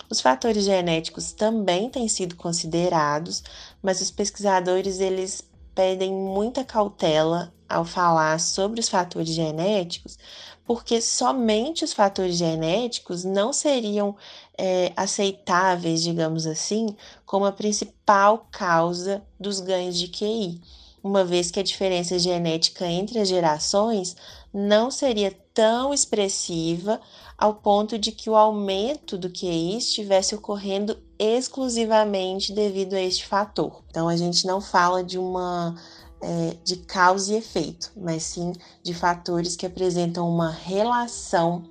Os 0.09 0.19
fatores 0.19 0.65
genéticos 0.65 1.31
também 1.31 1.89
têm 1.89 2.07
sido 2.09 2.35
considerados, 2.35 3.43
mas 3.81 4.01
os 4.01 4.11
pesquisadores 4.11 4.99
eles 4.99 5.43
pedem 5.73 6.11
muita 6.11 6.63
cautela 6.63 7.53
ao 7.67 7.85
falar 7.85 8.39
sobre 8.39 8.79
os 8.79 8.89
fatores 8.89 9.29
genéticos, 9.29 10.17
porque 10.65 11.01
somente 11.01 11.83
os 11.83 11.93
fatores 11.93 12.35
genéticos 12.35 13.23
não 13.23 13.53
seriam 13.53 14.15
é, 14.57 14.91
aceitáveis, 14.95 16.03
digamos 16.03 16.45
assim, 16.45 16.95
como 17.25 17.45
a 17.45 17.51
principal 17.51 18.47
causa 18.51 19.23
dos 19.39 19.59
ganhos 19.59 19.97
de 19.97 20.07
QI, 20.07 20.61
uma 21.03 21.23
vez 21.23 21.49
que 21.49 21.59
a 21.59 21.63
diferença 21.63 22.19
genética 22.19 22.85
entre 22.85 23.19
as 23.19 23.27
gerações 23.27 24.15
não 24.53 24.91
seria 24.91 25.35
tão 25.53 25.93
expressiva 25.93 26.99
ao 27.37 27.55
ponto 27.55 27.97
de 27.97 28.11
que 28.11 28.29
o 28.29 28.35
aumento 28.35 29.17
do 29.17 29.29
QI 29.29 29.77
estivesse 29.77 30.35
ocorrendo 30.35 30.97
exclusivamente 31.17 32.53
devido 32.53 32.93
a 32.93 33.01
este 33.01 33.25
fator. 33.25 33.83
Então 33.89 34.07
a 34.07 34.15
gente 34.15 34.45
não 34.45 34.59
fala 34.59 35.03
de 35.03 35.17
uma 35.17 35.75
é, 36.21 36.55
de 36.63 36.77
causa 36.77 37.33
e 37.33 37.37
efeito, 37.37 37.91
mas 37.95 38.23
sim 38.23 38.53
de 38.83 38.93
fatores 38.93 39.55
que 39.55 39.65
apresentam 39.65 40.29
uma 40.29 40.51
relação 40.51 41.63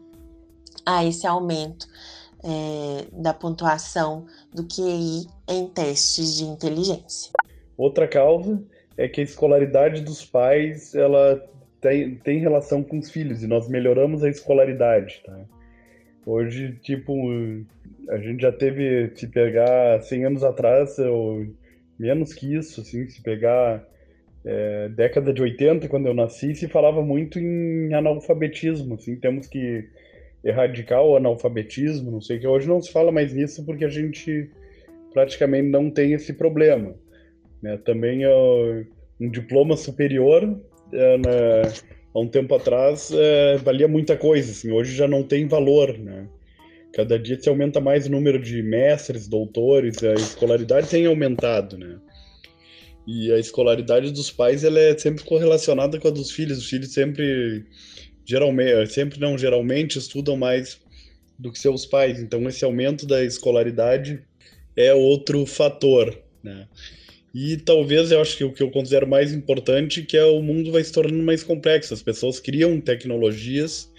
a 0.85 1.05
esse 1.05 1.27
aumento 1.27 1.87
é, 2.43 3.07
da 3.13 3.33
pontuação 3.35 4.27
do 4.53 4.65
QI 4.65 5.29
em 5.47 5.67
testes 5.67 6.35
de 6.35 6.45
inteligência. 6.45 7.31
Outra 7.77 8.09
causa 8.09 8.63
é 8.97 9.09
que 9.09 9.21
a 9.21 9.25
escolaridade 9.25 10.01
dos 10.01 10.25
pais 10.25 10.95
ela 10.95 11.41
tem, 11.81 12.17
tem 12.17 12.39
relação 12.39 12.83
com 12.83 12.99
os 12.99 13.11
filhos 13.11 13.43
e 13.43 13.47
nós 13.47 13.69
melhoramos 13.69 14.23
a 14.23 14.29
escolaridade, 14.29 15.23
tá? 15.25 15.39
Hoje, 16.27 16.79
tipo, 16.83 17.15
a 18.09 18.19
gente 18.19 18.43
já 18.43 18.53
teve, 18.53 19.11
se 19.15 19.27
pegar 19.27 20.01
100 20.03 20.27
anos 20.27 20.45
atrás, 20.45 20.99
ou 20.99 21.47
menos 21.99 22.35
que 22.35 22.55
isso, 22.55 22.83
assim, 22.83 23.09
se 23.09 23.23
pegar 23.23 23.83
é, 24.45 24.89
década 24.91 25.33
de 25.33 25.41
80, 25.41 25.89
quando 25.89 26.07
eu 26.07 26.15
nasci, 26.15 26.55
se 26.55 26.69
falava 26.69 27.03
muito 27.03 27.39
em 27.39 27.95
analfabetismo, 27.95 28.95
assim, 28.95 29.17
temos 29.17 29.47
que 29.47 29.89
erradicar 30.45 31.03
o 31.03 31.17
analfabetismo, 31.17 32.11
não 32.11 32.21
sei 32.21 32.39
que. 32.39 32.47
Hoje 32.47 32.69
não 32.69 32.81
se 32.81 32.93
fala 32.93 33.13
mais 33.13 33.33
nisso 33.33 33.65
porque 33.65 33.85
a 33.85 33.89
gente 33.89 34.51
praticamente 35.13 35.69
não 35.69 35.91
tem 35.91 36.13
esse 36.13 36.33
problema. 36.33 36.95
Né? 37.63 37.77
Também 37.79 38.27
uh, 38.27 38.87
um 39.21 39.29
diploma 39.29 39.77
superior, 39.77 40.59
há 42.15 42.19
um 42.19 42.29
tempo 42.29 42.55
atrás, 42.55 43.11
uh, 43.11 43.59
valia 43.63 43.89
muita 43.89 44.17
coisa, 44.17 44.51
assim, 44.51 44.71
hoje 44.71 44.95
já 44.95 45.07
não 45.07 45.23
tem 45.23 45.47
valor, 45.47 45.97
né? 45.99 46.29
Cada 46.93 47.19
dia 47.19 47.41
se 47.41 47.49
aumenta 47.49 47.81
mais 47.81 48.07
o 48.07 48.11
número 48.11 48.41
de 48.41 48.63
mestres, 48.63 49.29
doutores, 49.29 50.03
a 50.03 50.15
escolaridade 50.15 50.89
tem 50.89 51.07
aumentado, 51.07 51.79
né? 51.79 51.99
E 53.07 53.33
a 53.33 53.39
escolaridade 53.39 54.11
dos 54.11 54.31
pais 54.31 54.65
ela 54.65 54.79
é 54.79 54.97
sempre 54.97 55.25
correlacionada 55.25 55.99
com 55.99 56.09
a 56.09 56.11
dos 56.11 56.31
filhos. 56.31 56.59
Os 56.59 56.69
filhos 56.69 56.93
sempre, 56.93 57.65
geralmente, 58.25 58.93
sempre 58.93 59.19
não 59.19 59.39
geralmente 59.39 59.99
estudam 59.99 60.37
mais 60.37 60.81
do 61.39 61.51
que 61.51 61.59
seus 61.59 61.87
pais. 61.87 62.21
Então 62.21 62.47
esse 62.49 62.65
aumento 62.65 63.07
da 63.07 63.25
escolaridade 63.25 64.23
é 64.77 64.93
outro 64.95 65.47
fator, 65.47 66.17
né? 66.43 66.69
E 67.33 67.57
talvez 67.59 68.11
eu 68.11 68.21
acho 68.21 68.37
que 68.37 68.45
o 68.45 68.53
que 68.53 68.63
eu 68.63 68.71
considero 68.71 69.07
mais 69.07 69.33
importante 69.33 70.03
que 70.03 70.17
é 70.17 70.25
o 70.25 70.43
mundo 70.43 70.73
vai 70.73 70.83
se 70.83 70.93
tornando 70.93 71.23
mais 71.23 71.43
complexo. 71.43 71.95
As 71.95 72.03
pessoas 72.03 72.41
criam 72.41 72.81
tecnologias 72.81 73.91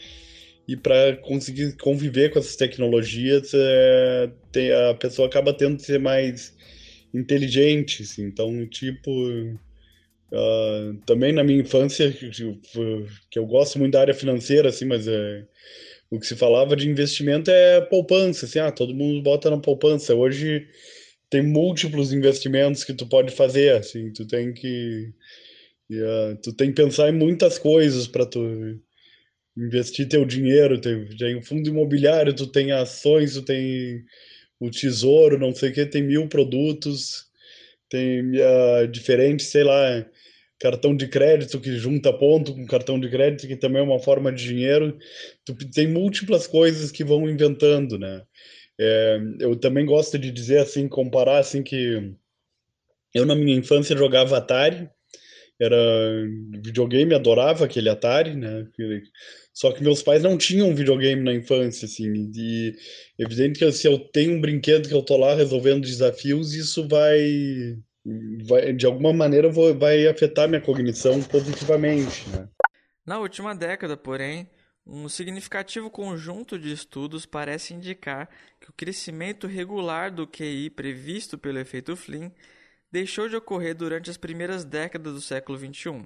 e 0.68 0.76
para 0.78 1.18
conseguir 1.18 1.76
conviver 1.78 2.32
com 2.32 2.40
essas 2.40 2.56
tecnologias, 2.56 3.52
é, 3.54 4.30
tem, 4.52 4.72
a 4.72 4.94
pessoa 4.94 5.28
acaba 5.28 5.54
tendo 5.54 5.78
que 5.78 5.84
ser 5.84 6.00
mais 6.00 6.56
inteligente. 7.14 8.04
Assim. 8.04 8.24
Então, 8.24 8.66
tipo, 8.68 9.12
uh, 9.12 10.98
também 11.06 11.34
na 11.34 11.44
minha 11.44 11.60
infância, 11.60 12.12
que 12.12 13.40
eu 13.40 13.46
gosto 13.46 13.80
muito 13.80 13.94
da 13.94 14.02
área 14.02 14.14
financeira, 14.14 14.70
assim, 14.70 14.86
mas 14.86 15.08
é, 15.08 15.44
o 16.10 16.20
que 16.20 16.28
se 16.28 16.36
falava 16.36 16.76
de 16.76 16.88
investimento 16.88 17.50
é 17.52 17.82
poupança. 17.82 18.46
Assim, 18.46 18.60
ah, 18.60 18.72
todo 18.72 18.94
mundo 18.94 19.22
bota 19.22 19.50
na 19.50 19.58
poupança. 19.58 20.16
Hoje 20.16 20.68
tem 21.32 21.42
múltiplos 21.42 22.12
investimentos 22.12 22.84
que 22.84 22.94
tu 22.94 23.08
pode 23.08 23.34
fazer, 23.34 23.76
assim, 23.76 24.12
tu 24.12 24.28
tem 24.28 24.54
que 24.54 25.14
uh, 25.92 26.36
tu 26.44 26.54
tem 26.54 26.70
que 26.70 26.82
pensar 26.84 27.10
em 27.10 27.18
muitas 27.18 27.58
coisas 27.58 28.06
para 28.06 28.26
tu 28.26 28.42
investir 29.58 30.10
teu 30.10 30.26
dinheiro, 30.26 30.80
tem, 30.80 31.08
tem 31.18 31.38
um 31.38 31.42
fundo 31.42 31.70
imobiliário, 31.70 32.36
tu 32.36 32.48
tem 32.48 32.74
ações, 32.74 33.34
tu 33.34 33.42
tem 33.44 34.04
o 34.60 34.70
tesouro, 34.70 35.40
não 35.40 35.56
sei 35.56 35.70
o 35.70 35.74
que, 35.74 35.86
tem 35.86 36.04
mil 36.04 36.28
produtos, 36.28 37.26
tem 37.90 38.22
uh, 38.32 38.88
diferentes, 38.90 39.48
sei 39.48 39.64
lá, 39.64 40.06
cartão 40.60 40.96
de 40.96 41.08
crédito 41.08 41.62
que 41.62 41.78
junta 41.78 42.12
ponto 42.14 42.54
com 42.54 42.66
cartão 42.68 43.00
de 43.00 43.10
crédito, 43.10 43.48
que 43.48 43.56
também 43.56 43.82
é 43.82 43.86
uma 43.86 44.00
forma 44.00 44.32
de 44.34 44.44
dinheiro. 44.44 44.98
Tu 45.46 45.56
tem 45.72 45.88
múltiplas 45.88 46.46
coisas 46.46 46.92
que 46.92 47.04
vão 47.04 47.30
inventando, 47.30 47.98
né? 47.98 48.22
É, 48.80 49.20
eu 49.40 49.56
também 49.56 49.86
gosto 49.86 50.18
de 50.18 50.32
dizer 50.32 50.60
assim, 50.60 50.88
comparar 50.88 51.38
assim 51.40 51.62
que 51.62 52.14
eu 53.14 53.26
na 53.26 53.36
minha 53.36 53.58
infância 53.58 53.96
jogava 53.96 54.38
Atari, 54.38 54.90
era 55.60 55.78
videogame, 56.64 57.14
adorava 57.14 57.66
aquele 57.66 57.90
Atari, 57.90 58.36
né? 58.36 58.66
Só 59.54 59.72
que 59.72 59.84
meus 59.84 60.02
pais 60.02 60.24
não 60.24 60.38
tinham 60.38 60.74
videogame 60.74 61.22
na 61.22 61.34
infância, 61.34 61.86
assim, 61.86 62.32
e 62.36 62.74
evidente 63.20 63.60
que 63.60 63.72
se 63.72 63.88
eu 63.88 64.00
tenho 64.00 64.34
um 64.34 64.42
brinquedo 64.42 64.88
que 64.88 64.96
eu 64.96 65.04
tô 65.04 65.18
lá 65.18 65.36
resolvendo 65.36 65.82
desafios, 65.82 66.56
isso 66.56 66.88
vai, 66.88 67.78
vai 68.48 68.74
de 68.74 68.88
alguma 68.88 69.14
maneira 69.14 69.50
vai 69.50 70.08
afetar 70.08 70.50
minha 70.50 70.62
cognição 70.62 71.22
positivamente, 71.22 72.28
né? 72.30 72.48
Na 73.06 73.20
última 73.20 73.54
década, 73.54 73.96
porém, 73.96 74.50
um 74.86 75.08
significativo 75.08 75.90
conjunto 75.90 76.58
de 76.58 76.72
estudos 76.72 77.26
parece 77.26 77.74
indicar 77.74 78.30
que 78.60 78.70
o 78.70 78.74
crescimento 78.74 79.48
regular 79.48 80.12
do 80.12 80.28
QI 80.28 80.70
previsto 80.70 81.38
pelo 81.38 81.60
efeito 81.60 81.96
Flynn 81.96 82.32
deixou 82.92 83.30
de 83.30 83.36
ocorrer 83.36 83.76
durante 83.76 84.10
as 84.10 84.18
primeiras 84.18 84.66
décadas 84.66 85.14
do 85.14 85.22
século 85.22 85.58
XXI. 85.58 86.06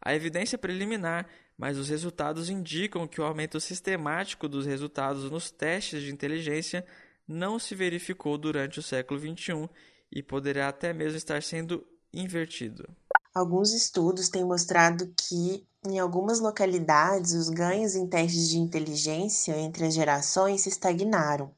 A 0.00 0.14
evidência 0.14 0.58
preliminar, 0.58 1.28
mas 1.56 1.76
os 1.76 1.88
resultados 1.88 2.48
indicam 2.48 3.06
que 3.06 3.20
o 3.20 3.24
aumento 3.24 3.60
sistemático 3.60 4.48
dos 4.48 4.64
resultados 4.64 5.30
nos 5.30 5.50
testes 5.50 6.02
de 6.02 6.12
inteligência 6.12 6.84
não 7.26 7.58
se 7.58 7.74
verificou 7.74 8.38
durante 8.38 8.78
o 8.78 8.82
século 8.82 9.20
XXI 9.20 9.68
e 10.10 10.22
poderá 10.22 10.68
até 10.68 10.92
mesmo 10.92 11.18
estar 11.18 11.42
sendo 11.42 11.86
invertido. 12.12 12.88
Alguns 13.34 13.72
estudos 13.72 14.28
têm 14.28 14.44
mostrado 14.44 15.12
que, 15.16 15.66
em 15.86 15.98
algumas 15.98 16.40
localidades, 16.40 17.34
os 17.34 17.48
ganhos 17.48 17.94
em 17.94 18.06
testes 18.06 18.48
de 18.48 18.58
inteligência 18.58 19.56
entre 19.58 19.86
as 19.86 19.94
gerações 19.94 20.62
se 20.62 20.68
estagnaram. 20.68 21.50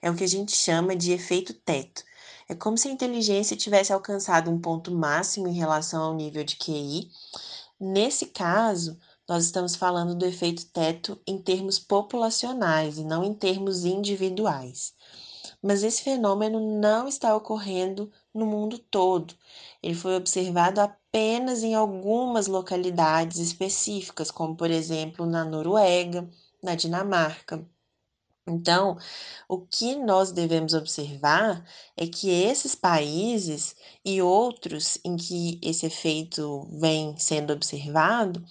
É 0.00 0.10
o 0.10 0.14
que 0.14 0.24
a 0.24 0.28
gente 0.28 0.52
chama 0.52 0.94
de 0.94 1.12
efeito 1.12 1.52
teto. 1.52 2.02
É 2.48 2.54
como 2.54 2.78
se 2.78 2.88
a 2.88 2.92
inteligência 2.92 3.56
tivesse 3.56 3.92
alcançado 3.92 4.50
um 4.50 4.58
ponto 4.58 4.90
máximo 4.90 5.48
em 5.48 5.52
relação 5.52 6.02
ao 6.02 6.14
nível 6.14 6.42
de 6.44 6.56
QI. 6.56 7.10
Nesse 7.78 8.26
caso, 8.26 8.98
nós 9.28 9.44
estamos 9.44 9.76
falando 9.76 10.14
do 10.14 10.24
efeito 10.24 10.64
teto 10.66 11.20
em 11.26 11.36
termos 11.36 11.78
populacionais 11.78 12.96
e 12.96 13.04
não 13.04 13.22
em 13.22 13.34
termos 13.34 13.84
individuais. 13.84 14.94
Mas 15.62 15.82
esse 15.82 16.02
fenômeno 16.02 16.60
não 16.80 17.08
está 17.08 17.34
ocorrendo 17.36 18.10
no 18.32 18.46
mundo 18.46 18.78
todo. 18.78 19.34
Ele 19.82 19.94
foi 19.94 20.16
observado 20.16 20.80
apenas 20.80 21.62
em 21.62 21.74
algumas 21.74 22.46
localidades 22.46 23.38
específicas, 23.38 24.30
como 24.30 24.56
por 24.56 24.70
exemplo 24.70 25.26
na 25.26 25.44
Noruega, 25.44 26.28
na 26.62 26.74
Dinamarca. 26.74 27.66
Então, 28.48 28.96
o 29.48 29.60
que 29.60 29.94
nós 29.96 30.32
devemos 30.32 30.72
observar 30.72 31.64
é 31.96 32.06
que 32.06 32.30
esses 32.30 32.74
países 32.74 33.76
e 34.04 34.22
outros 34.22 34.98
em 35.04 35.16
que 35.16 35.60
esse 35.62 35.86
efeito 35.86 36.66
vem 36.72 37.16
sendo 37.18 37.52
observado 37.52 38.42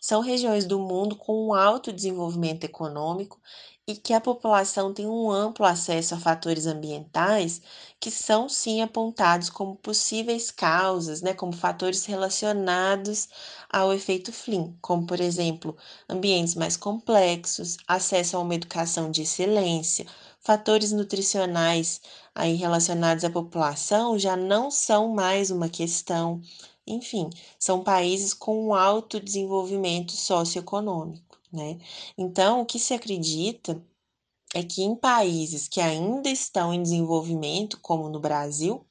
são 0.00 0.20
regiões 0.20 0.66
do 0.66 0.78
mundo 0.78 1.16
com 1.16 1.48
um 1.48 1.54
alto 1.54 1.92
desenvolvimento 1.92 2.64
econômico 2.64 3.40
e 3.90 3.96
que 3.96 4.14
a 4.14 4.20
população 4.20 4.94
tem 4.94 5.04
um 5.06 5.30
amplo 5.30 5.66
acesso 5.66 6.14
a 6.14 6.20
fatores 6.20 6.64
ambientais 6.66 7.60
que 7.98 8.08
são 8.08 8.48
sim 8.48 8.80
apontados 8.80 9.50
como 9.50 9.74
possíveis 9.74 10.50
causas, 10.52 11.20
né, 11.22 11.34
como 11.34 11.52
fatores 11.52 12.04
relacionados 12.06 13.28
ao 13.68 13.92
efeito 13.92 14.32
Flynn, 14.32 14.72
como 14.80 15.04
por 15.06 15.20
exemplo, 15.20 15.76
ambientes 16.08 16.54
mais 16.54 16.76
complexos, 16.76 17.78
acesso 17.86 18.36
a 18.36 18.40
uma 18.40 18.54
educação 18.54 19.10
de 19.10 19.22
excelência, 19.22 20.06
fatores 20.38 20.92
nutricionais 20.92 22.00
aí 22.32 22.54
relacionados 22.54 23.24
à 23.24 23.30
população 23.30 24.16
já 24.16 24.36
não 24.36 24.70
são 24.70 25.08
mais 25.08 25.50
uma 25.50 25.68
questão. 25.68 26.40
Enfim, 26.86 27.28
são 27.58 27.82
países 27.82 28.32
com 28.32 28.68
um 28.68 28.72
alto 28.72 29.18
desenvolvimento 29.18 30.12
socioeconômico 30.12 31.39
né? 31.52 31.78
Então, 32.16 32.60
o 32.60 32.66
que 32.66 32.78
se 32.78 32.94
acredita 32.94 33.82
é 34.54 34.62
que 34.62 34.82
em 34.82 34.96
países 34.96 35.68
que 35.68 35.80
ainda 35.80 36.28
estão 36.28 36.74
em 36.74 36.82
desenvolvimento, 36.82 37.78
como 37.80 38.08
no 38.08 38.18
Brasil, 38.20 38.84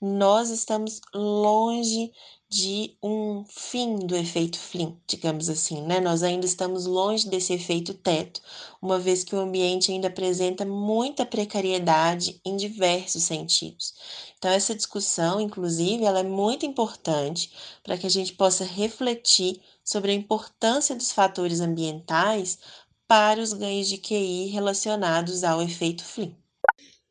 nós 0.00 0.50
estamos 0.50 1.00
longe 1.14 2.12
de 2.48 2.96
um 3.00 3.44
fim 3.44 3.96
do 4.00 4.16
efeito 4.16 4.58
Flynn, 4.58 4.94
digamos 5.06 5.48
assim, 5.48 5.82
né? 5.82 6.00
Nós 6.00 6.22
ainda 6.24 6.44
estamos 6.44 6.84
longe 6.84 7.28
desse 7.28 7.52
efeito 7.52 7.94
teto, 7.94 8.42
uma 8.82 8.98
vez 8.98 9.22
que 9.22 9.36
o 9.36 9.38
ambiente 9.38 9.92
ainda 9.92 10.08
apresenta 10.08 10.64
muita 10.66 11.24
precariedade 11.24 12.40
em 12.44 12.56
diversos 12.56 13.22
sentidos. 13.22 13.94
Então 14.36 14.50
essa 14.50 14.74
discussão, 14.74 15.40
inclusive, 15.40 16.04
ela 16.04 16.20
é 16.20 16.24
muito 16.24 16.66
importante 16.66 17.52
para 17.84 17.96
que 17.96 18.06
a 18.06 18.10
gente 18.10 18.32
possa 18.32 18.64
refletir 18.64 19.62
sobre 19.84 20.12
a 20.12 20.14
importância 20.14 20.94
dos 20.94 21.12
fatores 21.12 21.60
ambientais 21.60 22.58
para 23.06 23.40
os 23.40 23.52
ganhos 23.52 23.88
de 23.88 23.98
QI 23.98 24.46
relacionados 24.46 25.42
ao 25.42 25.60
efeito 25.60 26.04
Flynn. 26.04 26.32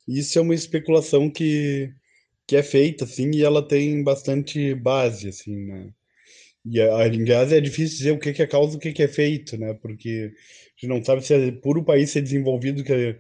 Isso 0.08 0.40
é 0.40 0.42
uma 0.42 0.56
especulação 0.56 1.30
que, 1.30 1.94
que 2.48 2.56
é 2.56 2.64
feita, 2.64 3.04
assim, 3.06 3.30
e 3.32 3.44
ela 3.44 3.62
tem 3.68 4.04
bastante 4.04 4.74
base, 4.74 5.28
assim, 5.28 5.56
né? 5.56 5.94
E, 6.66 6.80
aliás, 6.82 7.52
é 7.52 7.62
difícil 7.62 7.98
dizer 7.98 8.12
o 8.12 8.20
que, 8.20 8.30
é 8.30 8.48
causa 8.48 8.76
e 8.76 8.78
o 8.78 8.80
que, 8.80 9.04
é 9.04 9.08
feito, 9.08 9.58
né? 9.58 9.74
Porque 9.74 10.32
a 10.34 10.82
gente 10.82 10.88
não 10.88 11.04
sabe 11.04 11.26
se 11.26 11.34
é 11.34 11.52
por 11.52 11.78
o 11.78 11.84
país 11.84 12.12
ser 12.12 12.22
desenvolvido 12.22 12.84
que, 12.84 13.18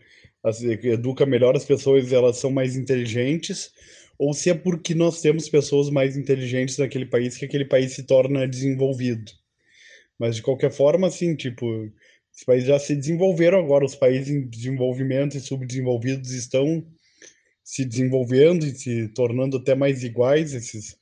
educa 0.87 1.25
melhor 1.25 1.55
as 1.55 1.65
pessoas 1.65 2.11
elas 2.13 2.37
são 2.37 2.49
mais 2.49 2.75
inteligentes, 2.75 3.71
ou 4.17 4.33
se 4.33 4.49
é 4.49 4.53
porque 4.53 4.95
nós 4.95 5.21
temos 5.21 5.49
pessoas 5.49 5.89
mais 5.89 6.17
inteligentes 6.17 6.77
naquele 6.77 7.05
país 7.05 7.37
que 7.37 7.45
aquele 7.45 7.65
país 7.65 7.93
se 7.93 8.03
torna 8.03 8.47
desenvolvido. 8.47 9.31
Mas 10.19 10.35
de 10.35 10.41
qualquer 10.41 10.71
forma, 10.71 11.07
assim, 11.07 11.35
tipo, 11.35 11.65
os 12.35 12.43
países 12.45 12.67
já 12.67 12.77
se 12.77 12.95
desenvolveram 12.95 13.59
agora, 13.59 13.85
os 13.85 13.95
países 13.95 14.29
em 14.29 14.47
desenvolvimento 14.47 15.37
e 15.37 15.39
subdesenvolvidos 15.39 16.31
estão 16.31 16.85
se 17.63 17.85
desenvolvendo 17.85 18.65
e 18.65 18.75
se 18.75 19.07
tornando 19.09 19.57
até 19.57 19.75
mais 19.75 20.03
iguais, 20.03 20.53
esses 20.53 20.97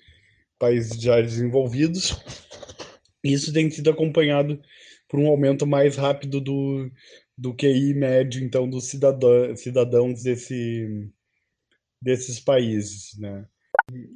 países 0.60 1.02
já 1.02 1.20
desenvolvidos. 1.22 2.16
Isso 3.24 3.52
tem 3.52 3.70
sido 3.70 3.90
acompanhado 3.90 4.62
por 5.08 5.20
um 5.20 5.28
aumento 5.28 5.66
mais 5.66 5.96
rápido 5.96 6.42
do, 6.42 6.92
do 7.38 7.56
QI 7.56 7.94
médio, 7.94 8.44
então, 8.44 8.70
dos 8.70 8.86
cidadã, 8.86 9.56
cidadãos 9.56 10.24
desse, 10.24 11.10
desses 12.02 12.40
países, 12.40 13.18
né? 13.18 13.48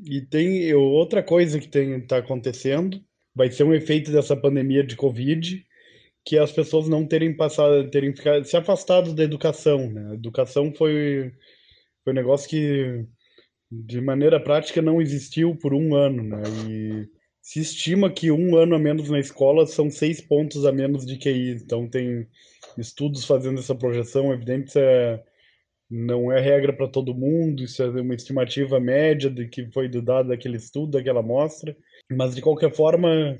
E 0.05 0.21
tem 0.21 0.73
outra 0.73 1.23
coisa 1.23 1.59
que 1.59 1.77
está 1.77 2.17
acontecendo, 2.17 3.01
vai 3.36 3.50
ser 3.52 3.63
um 3.63 3.74
efeito 3.74 4.12
dessa 4.12 4.36
pandemia 4.36 4.84
de 4.84 4.96
Covid, 4.96 5.65
que 6.24 6.38
as 6.38 6.52
pessoas 6.52 6.88
não 6.88 7.06
terem 7.06 7.36
passado, 7.36 7.89
terem 7.89 8.15
ficado, 8.15 8.46
se 8.46 8.56
afastado 8.56 9.13
da 9.13 9.24
educação, 9.24 9.89
né? 9.89 10.12
A 10.12 10.13
educação 10.13 10.74
foi, 10.74 11.32
foi 12.04 12.13
um 12.13 12.15
negócio 12.15 12.50
que, 12.50 13.06
de 13.72 14.02
maneira 14.02 14.39
prática, 14.39 14.82
não 14.82 15.02
existiu 15.02 15.56
por 15.56 15.74
um 15.74 15.96
ano, 15.96 16.24
né? 16.24 16.44
E 16.70 17.08
se 17.41 17.60
estima 17.60 18.12
que 18.12 18.32
um 18.32 18.56
ano 18.56 18.76
a 18.76 18.80
menos 18.80 19.10
na 19.10 19.20
escola 19.20 19.65
são 19.65 19.89
seis 19.89 20.22
pontos 20.22 20.65
a 20.65 20.72
menos 20.72 21.06
de 21.06 21.17
QI. 21.17 21.52
Então, 21.52 21.89
tem 21.89 22.28
estudos 22.78 23.26
fazendo 23.26 23.60
essa 23.60 23.74
projeção. 23.74 24.32
Evidente 24.32 24.78
é, 24.78 25.24
não 25.89 26.32
é 26.32 26.39
regra 26.39 26.72
para 26.72 26.88
todo 26.88 27.15
mundo, 27.15 27.63
isso 27.63 27.82
é 27.82 27.89
uma 27.89 28.15
estimativa 28.15 28.80
média 28.80 29.30
de 29.30 29.48
que 29.48 29.72
foi 29.72 29.89
dado 29.89 30.30
daquele 30.30 30.58
estudo, 30.58 30.91
daquela 30.91 31.22
amostra. 31.22 31.76
Mas, 32.15 32.36
de 32.36 32.41
qualquer 32.41 32.74
forma, 32.74 33.38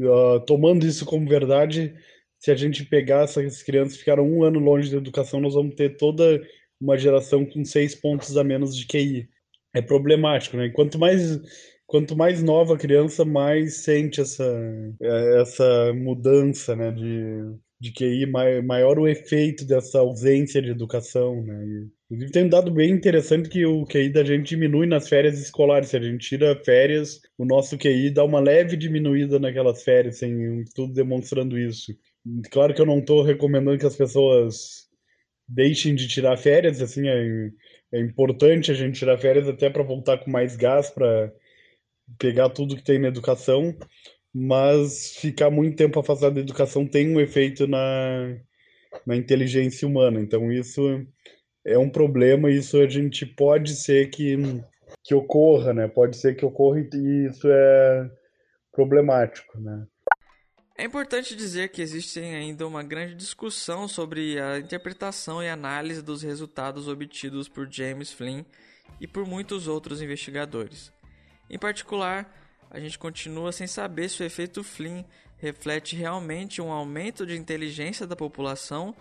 uh, 0.00 0.40
tomando 0.46 0.86
isso 0.86 1.04
como 1.04 1.28
verdade, 1.28 1.94
se 2.38 2.50
a 2.50 2.54
gente 2.54 2.84
pegar 2.84 3.24
essas 3.24 3.62
crianças 3.62 3.94
que 3.94 4.00
ficaram 4.00 4.28
um 4.28 4.42
ano 4.42 4.58
longe 4.58 4.90
da 4.90 4.96
educação, 4.96 5.40
nós 5.40 5.54
vamos 5.54 5.74
ter 5.74 5.96
toda 5.96 6.40
uma 6.80 6.96
geração 6.96 7.44
com 7.44 7.64
seis 7.64 7.94
pontos 7.94 8.36
a 8.36 8.42
menos 8.42 8.74
de 8.76 8.86
QI. 8.86 9.28
É 9.74 9.82
problemático, 9.82 10.56
né? 10.56 10.70
Quanto 10.70 10.98
mais 10.98 11.40
quanto 11.90 12.16
mais 12.16 12.40
nova 12.40 12.74
a 12.74 12.78
criança, 12.78 13.24
mais 13.24 13.78
sente 13.78 14.20
essa, 14.20 14.44
essa 15.40 15.92
mudança 15.92 16.76
né, 16.76 16.92
de, 16.92 17.52
de 17.80 17.92
QI, 17.92 18.26
maior 18.62 18.96
o 18.96 19.08
efeito 19.08 19.64
dessa 19.66 19.98
ausência 19.98 20.62
de 20.62 20.70
educação. 20.70 21.42
Né? 21.42 21.88
Inclusive, 22.10 22.32
tem 22.32 22.44
um 22.44 22.48
dado 22.48 22.70
bem 22.70 22.90
interessante 22.90 23.48
que 23.48 23.64
o 23.64 23.86
QI 23.86 24.10
da 24.10 24.24
gente 24.24 24.48
diminui 24.48 24.86
nas 24.86 25.08
férias 25.08 25.38
escolares. 25.40 25.90
Se 25.90 25.96
a 25.96 26.00
gente 26.00 26.28
tira 26.28 26.56
férias, 26.64 27.20
o 27.38 27.44
nosso 27.44 27.78
QI 27.78 28.10
dá 28.10 28.24
uma 28.24 28.40
leve 28.40 28.76
diminuída 28.76 29.38
naquelas 29.38 29.82
férias, 29.82 30.18
tem 30.18 30.34
um 30.48 30.60
estudo 30.62 30.92
demonstrando 30.92 31.58
isso. 31.58 31.96
Claro 32.50 32.74
que 32.74 32.80
eu 32.80 32.86
não 32.86 32.98
estou 32.98 33.22
recomendando 33.22 33.78
que 33.78 33.86
as 33.86 33.96
pessoas 33.96 34.88
deixem 35.48 35.94
de 35.94 36.06
tirar 36.08 36.36
férias, 36.36 36.80
assim, 36.80 37.08
é, 37.08 37.50
é 37.92 38.00
importante 38.00 38.70
a 38.70 38.74
gente 38.74 38.98
tirar 38.98 39.18
férias 39.18 39.48
até 39.48 39.68
para 39.68 39.82
voltar 39.82 40.18
com 40.18 40.30
mais 40.30 40.56
gás 40.56 40.90
para 40.90 41.32
pegar 42.18 42.50
tudo 42.50 42.76
que 42.76 42.84
tem 42.84 42.98
na 42.98 43.08
educação, 43.08 43.76
mas 44.32 45.16
ficar 45.16 45.50
muito 45.50 45.76
tempo 45.76 45.98
afastado 45.98 46.34
da 46.34 46.40
educação 46.40 46.86
tem 46.86 47.08
um 47.14 47.20
efeito 47.20 47.66
na, 47.66 48.36
na 49.06 49.16
inteligência 49.16 49.86
humana. 49.86 50.20
Então 50.20 50.52
isso 50.52 51.04
é 51.64 51.78
um 51.78 51.90
problema, 51.90 52.50
isso 52.50 52.78
a 52.78 52.88
gente 52.88 53.26
pode 53.26 53.74
ser 53.76 54.10
que, 54.10 54.36
que 55.04 55.14
ocorra, 55.14 55.72
né? 55.74 55.88
Pode 55.88 56.16
ser 56.16 56.34
que 56.34 56.44
ocorra 56.44 56.80
e 56.80 57.26
isso 57.26 57.48
é 57.48 58.10
problemático, 58.72 59.60
né? 59.60 59.86
É 60.76 60.84
importante 60.84 61.36
dizer 61.36 61.68
que 61.68 61.82
existe 61.82 62.18
ainda 62.20 62.66
uma 62.66 62.82
grande 62.82 63.14
discussão 63.14 63.86
sobre 63.86 64.40
a 64.40 64.58
interpretação 64.58 65.42
e 65.42 65.48
análise 65.48 66.00
dos 66.00 66.22
resultados 66.22 66.88
obtidos 66.88 67.50
por 67.50 67.70
James 67.70 68.10
Flynn 68.10 68.44
e 68.98 69.06
por 69.06 69.26
muitos 69.26 69.68
outros 69.68 70.00
investigadores. 70.00 70.90
Em 71.50 71.58
particular, 71.58 72.34
a 72.70 72.80
gente 72.80 72.98
continua 72.98 73.52
sem 73.52 73.66
saber 73.66 74.08
se 74.08 74.22
o 74.22 74.24
efeito 74.24 74.64
Flynn 74.64 75.04
reflete 75.36 75.96
realmente 75.96 76.62
um 76.62 76.70
aumento 76.70 77.26
de 77.26 77.36
inteligência 77.36 78.06
da 78.06 78.16
população 78.16 78.94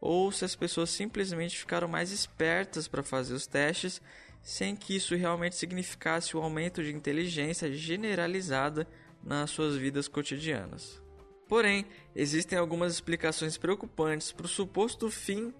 ou 0.00 0.30
se 0.30 0.44
as 0.44 0.54
pessoas 0.54 0.90
simplesmente 0.90 1.58
ficaram 1.58 1.88
mais 1.88 2.10
espertas 2.10 2.86
para 2.86 3.02
fazer 3.02 3.34
os 3.34 3.46
testes 3.46 4.00
sem 4.42 4.76
que 4.76 4.94
isso 4.94 5.16
realmente 5.16 5.56
significasse 5.56 6.36
o 6.36 6.40
um 6.40 6.44
aumento 6.44 6.82
de 6.82 6.94
inteligência 6.94 7.72
generalizada 7.72 8.86
nas 9.20 9.50
suas 9.50 9.76
vidas 9.76 10.06
cotidianas. 10.06 11.02
Porém, 11.48 11.84
existem 12.14 12.56
algumas 12.56 12.92
explicações 12.92 13.58
preocupantes 13.58 14.30
para 14.30 14.46
o 14.46 14.48
suposto 14.48 15.10
fim 15.10 15.52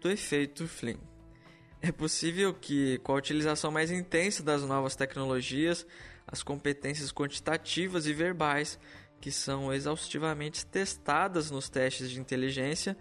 do 0.00 0.10
efeito 0.10 0.66
Flynn. 0.66 0.98
É 1.80 1.92
possível 1.92 2.52
que, 2.52 2.98
com 2.98 3.12
a 3.12 3.16
utilização 3.16 3.70
mais 3.70 3.90
intensa 3.90 4.42
das 4.42 4.62
novas 4.62 4.96
tecnologias, 4.96 5.86
as 6.26 6.42
competências 6.42 7.12
quantitativas 7.12 8.06
e 8.06 8.12
verbais, 8.12 8.80
que 9.20 9.30
são 9.30 9.72
exaustivamente 9.72 10.66
testadas 10.66 11.50
nos 11.50 11.68
testes 11.68 12.10
de 12.10 12.18
inteligência, 12.18 12.96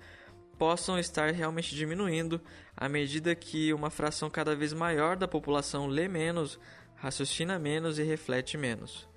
possam 0.58 1.00
estar 1.00 1.32
realmente 1.32 1.76
diminuindo 1.76 2.42
à 2.76 2.88
medida 2.88 3.36
que 3.36 3.74
uma 3.74 3.90
fração 3.90 4.30
cada 4.30 4.56
vez 4.56 4.74
maior 4.74 5.16
da 5.16 5.28
população 5.28 5.88
lê 5.88 6.08
menos, 6.08 6.60
raciocina 6.96 7.60
menos 7.60 8.00
e 8.00 8.04
reflete 8.04 8.58
menos. 8.58 9.08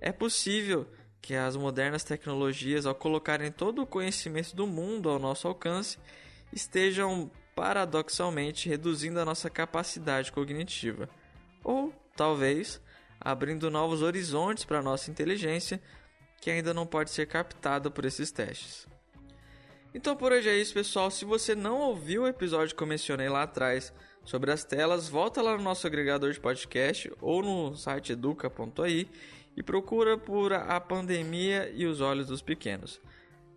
É 0.00 0.12
possível 0.12 0.86
que 1.20 1.34
as 1.34 1.56
modernas 1.56 2.04
tecnologias, 2.04 2.86
ao 2.86 2.94
colocarem 2.94 3.50
todo 3.50 3.82
o 3.82 3.86
conhecimento 3.86 4.54
do 4.54 4.66
mundo 4.66 5.08
ao 5.08 5.18
nosso 5.18 5.48
alcance, 5.48 5.98
estejam 6.52 7.30
paradoxalmente 7.54 8.68
reduzindo 8.68 9.18
a 9.20 9.24
nossa 9.24 9.50
capacidade 9.50 10.30
cognitiva, 10.30 11.08
ou 11.64 11.92
talvez 12.16 12.80
abrindo 13.20 13.70
novos 13.70 14.00
horizontes 14.00 14.64
para 14.64 14.78
a 14.78 14.82
nossa 14.82 15.10
inteligência 15.10 15.82
que 16.40 16.50
ainda 16.50 16.72
não 16.72 16.86
pode 16.86 17.10
ser 17.10 17.26
captada 17.26 17.90
por 17.90 18.04
esses 18.04 18.30
testes. 18.30 18.86
Então 19.98 20.14
por 20.14 20.30
hoje 20.30 20.48
é 20.48 20.56
isso, 20.56 20.72
pessoal. 20.72 21.10
Se 21.10 21.24
você 21.24 21.56
não 21.56 21.80
ouviu 21.80 22.22
o 22.22 22.28
episódio 22.28 22.76
que 22.76 22.80
eu 22.80 22.86
mencionei 22.86 23.28
lá 23.28 23.42
atrás 23.42 23.92
sobre 24.24 24.52
as 24.52 24.62
telas, 24.62 25.08
volta 25.08 25.42
lá 25.42 25.56
no 25.56 25.62
nosso 25.64 25.88
agregador 25.88 26.30
de 26.30 26.38
podcast 26.38 27.12
ou 27.20 27.42
no 27.42 27.74
site 27.74 28.12
educa.ai 28.12 29.08
e 29.56 29.60
procura 29.60 30.16
por 30.16 30.52
A 30.52 30.78
Pandemia 30.78 31.68
e 31.74 31.84
os 31.84 32.00
Olhos 32.00 32.28
dos 32.28 32.40
Pequenos. 32.40 33.00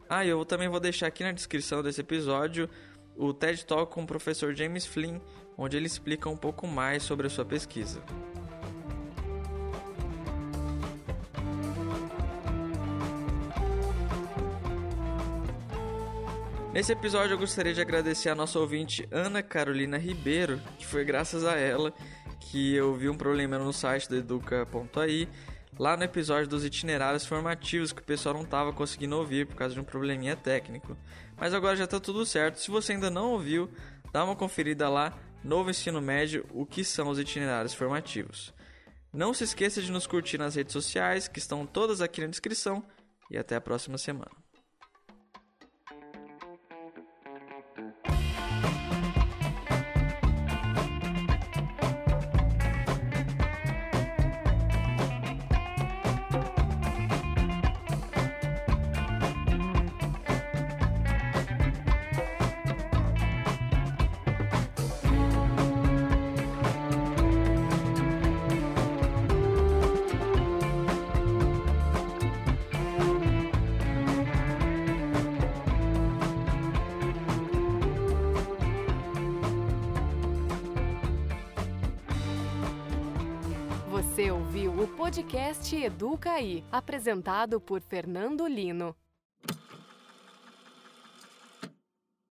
Ah, 0.10 0.26
eu 0.26 0.44
também 0.44 0.68
vou 0.68 0.80
deixar 0.80 1.06
aqui 1.06 1.24
na 1.24 1.32
descrição 1.32 1.84
desse 1.84 2.02
episódio 2.02 2.68
o 3.16 3.32
TED 3.36 3.64
Talk 3.64 3.94
com 3.94 4.02
o 4.02 4.08
professor 4.08 4.56
James 4.56 4.84
Flynn, 4.84 5.20
onde 5.56 5.78
ele 5.78 5.86
explica 5.86 6.28
um 6.28 6.36
pouco 6.36 6.66
mais 6.66 7.04
sobre 7.04 7.28
a 7.28 7.30
sua 7.30 7.46
pesquisa. 7.46 8.02
Nesse 16.74 16.94
episódio 16.94 17.34
eu 17.34 17.38
gostaria 17.38 17.74
de 17.74 17.82
agradecer 17.82 18.30
a 18.30 18.36
nossa 18.36 18.58
ouvinte 18.58 19.06
Ana 19.12 19.44
Carolina 19.44 19.98
Ribeiro, 19.98 20.58
que 20.78 20.88
foi 20.88 21.04
graças 21.04 21.44
a 21.44 21.58
ela 21.58 21.94
que 22.40 22.74
eu 22.74 22.96
vi 22.96 23.10
um 23.10 23.18
problema 23.18 23.60
no 23.60 23.74
site 23.74 24.08
do 24.08 24.16
educa.ai, 24.16 25.28
lá 25.78 25.98
no 25.98 26.04
episódio 26.04 26.48
dos 26.48 26.64
itinerários 26.64 27.26
formativos 27.26 27.92
que 27.92 28.02
o 28.02 28.06
pessoal 28.06 28.36
não 28.36 28.44
estava 28.44 28.72
conseguindo 28.72 29.18
ouvir 29.18 29.48
por 29.48 29.58
causa 29.58 29.74
de 29.74 29.82
um 29.82 29.84
probleminha 29.84 30.34
técnico. 30.38 30.96
Mas 31.38 31.54
agora 31.54 31.76
já 31.76 31.84
está 31.84 32.00
tudo 32.00 32.26
certo. 32.26 32.62
Se 32.62 32.72
você 32.72 32.94
ainda 32.94 33.10
não 33.10 33.32
ouviu, 33.34 33.70
dá 34.14 34.24
uma 34.24 34.36
conferida 34.36 34.88
lá, 34.88 35.14
Novo 35.44 35.70
Ensino 35.70 36.02
Médio, 36.02 36.46
o 36.54 36.66
que 36.66 36.86
são 36.86 37.10
os 37.10 37.20
itinerários 37.20 37.74
formativos. 37.74 38.54
Não 39.12 39.34
se 39.34 39.44
esqueça 39.44 39.82
de 39.82 39.92
nos 39.92 40.08
curtir 40.08 40.38
nas 40.38 40.56
redes 40.56 40.72
sociais, 40.72 41.28
que 41.28 41.40
estão 41.40 41.66
todas 41.66 42.00
aqui 42.00 42.22
na 42.22 42.28
descrição, 42.28 42.82
e 43.30 43.38
até 43.38 43.58
a 43.58 43.62
próxima 43.62 43.98
semana. 43.98 44.41
Podcast 85.02 85.76
Educa 85.76 86.34
aí, 86.34 86.64
apresentado 86.72 87.60
por 87.60 87.82
Fernando 87.82 88.46
Lino. 88.46 88.96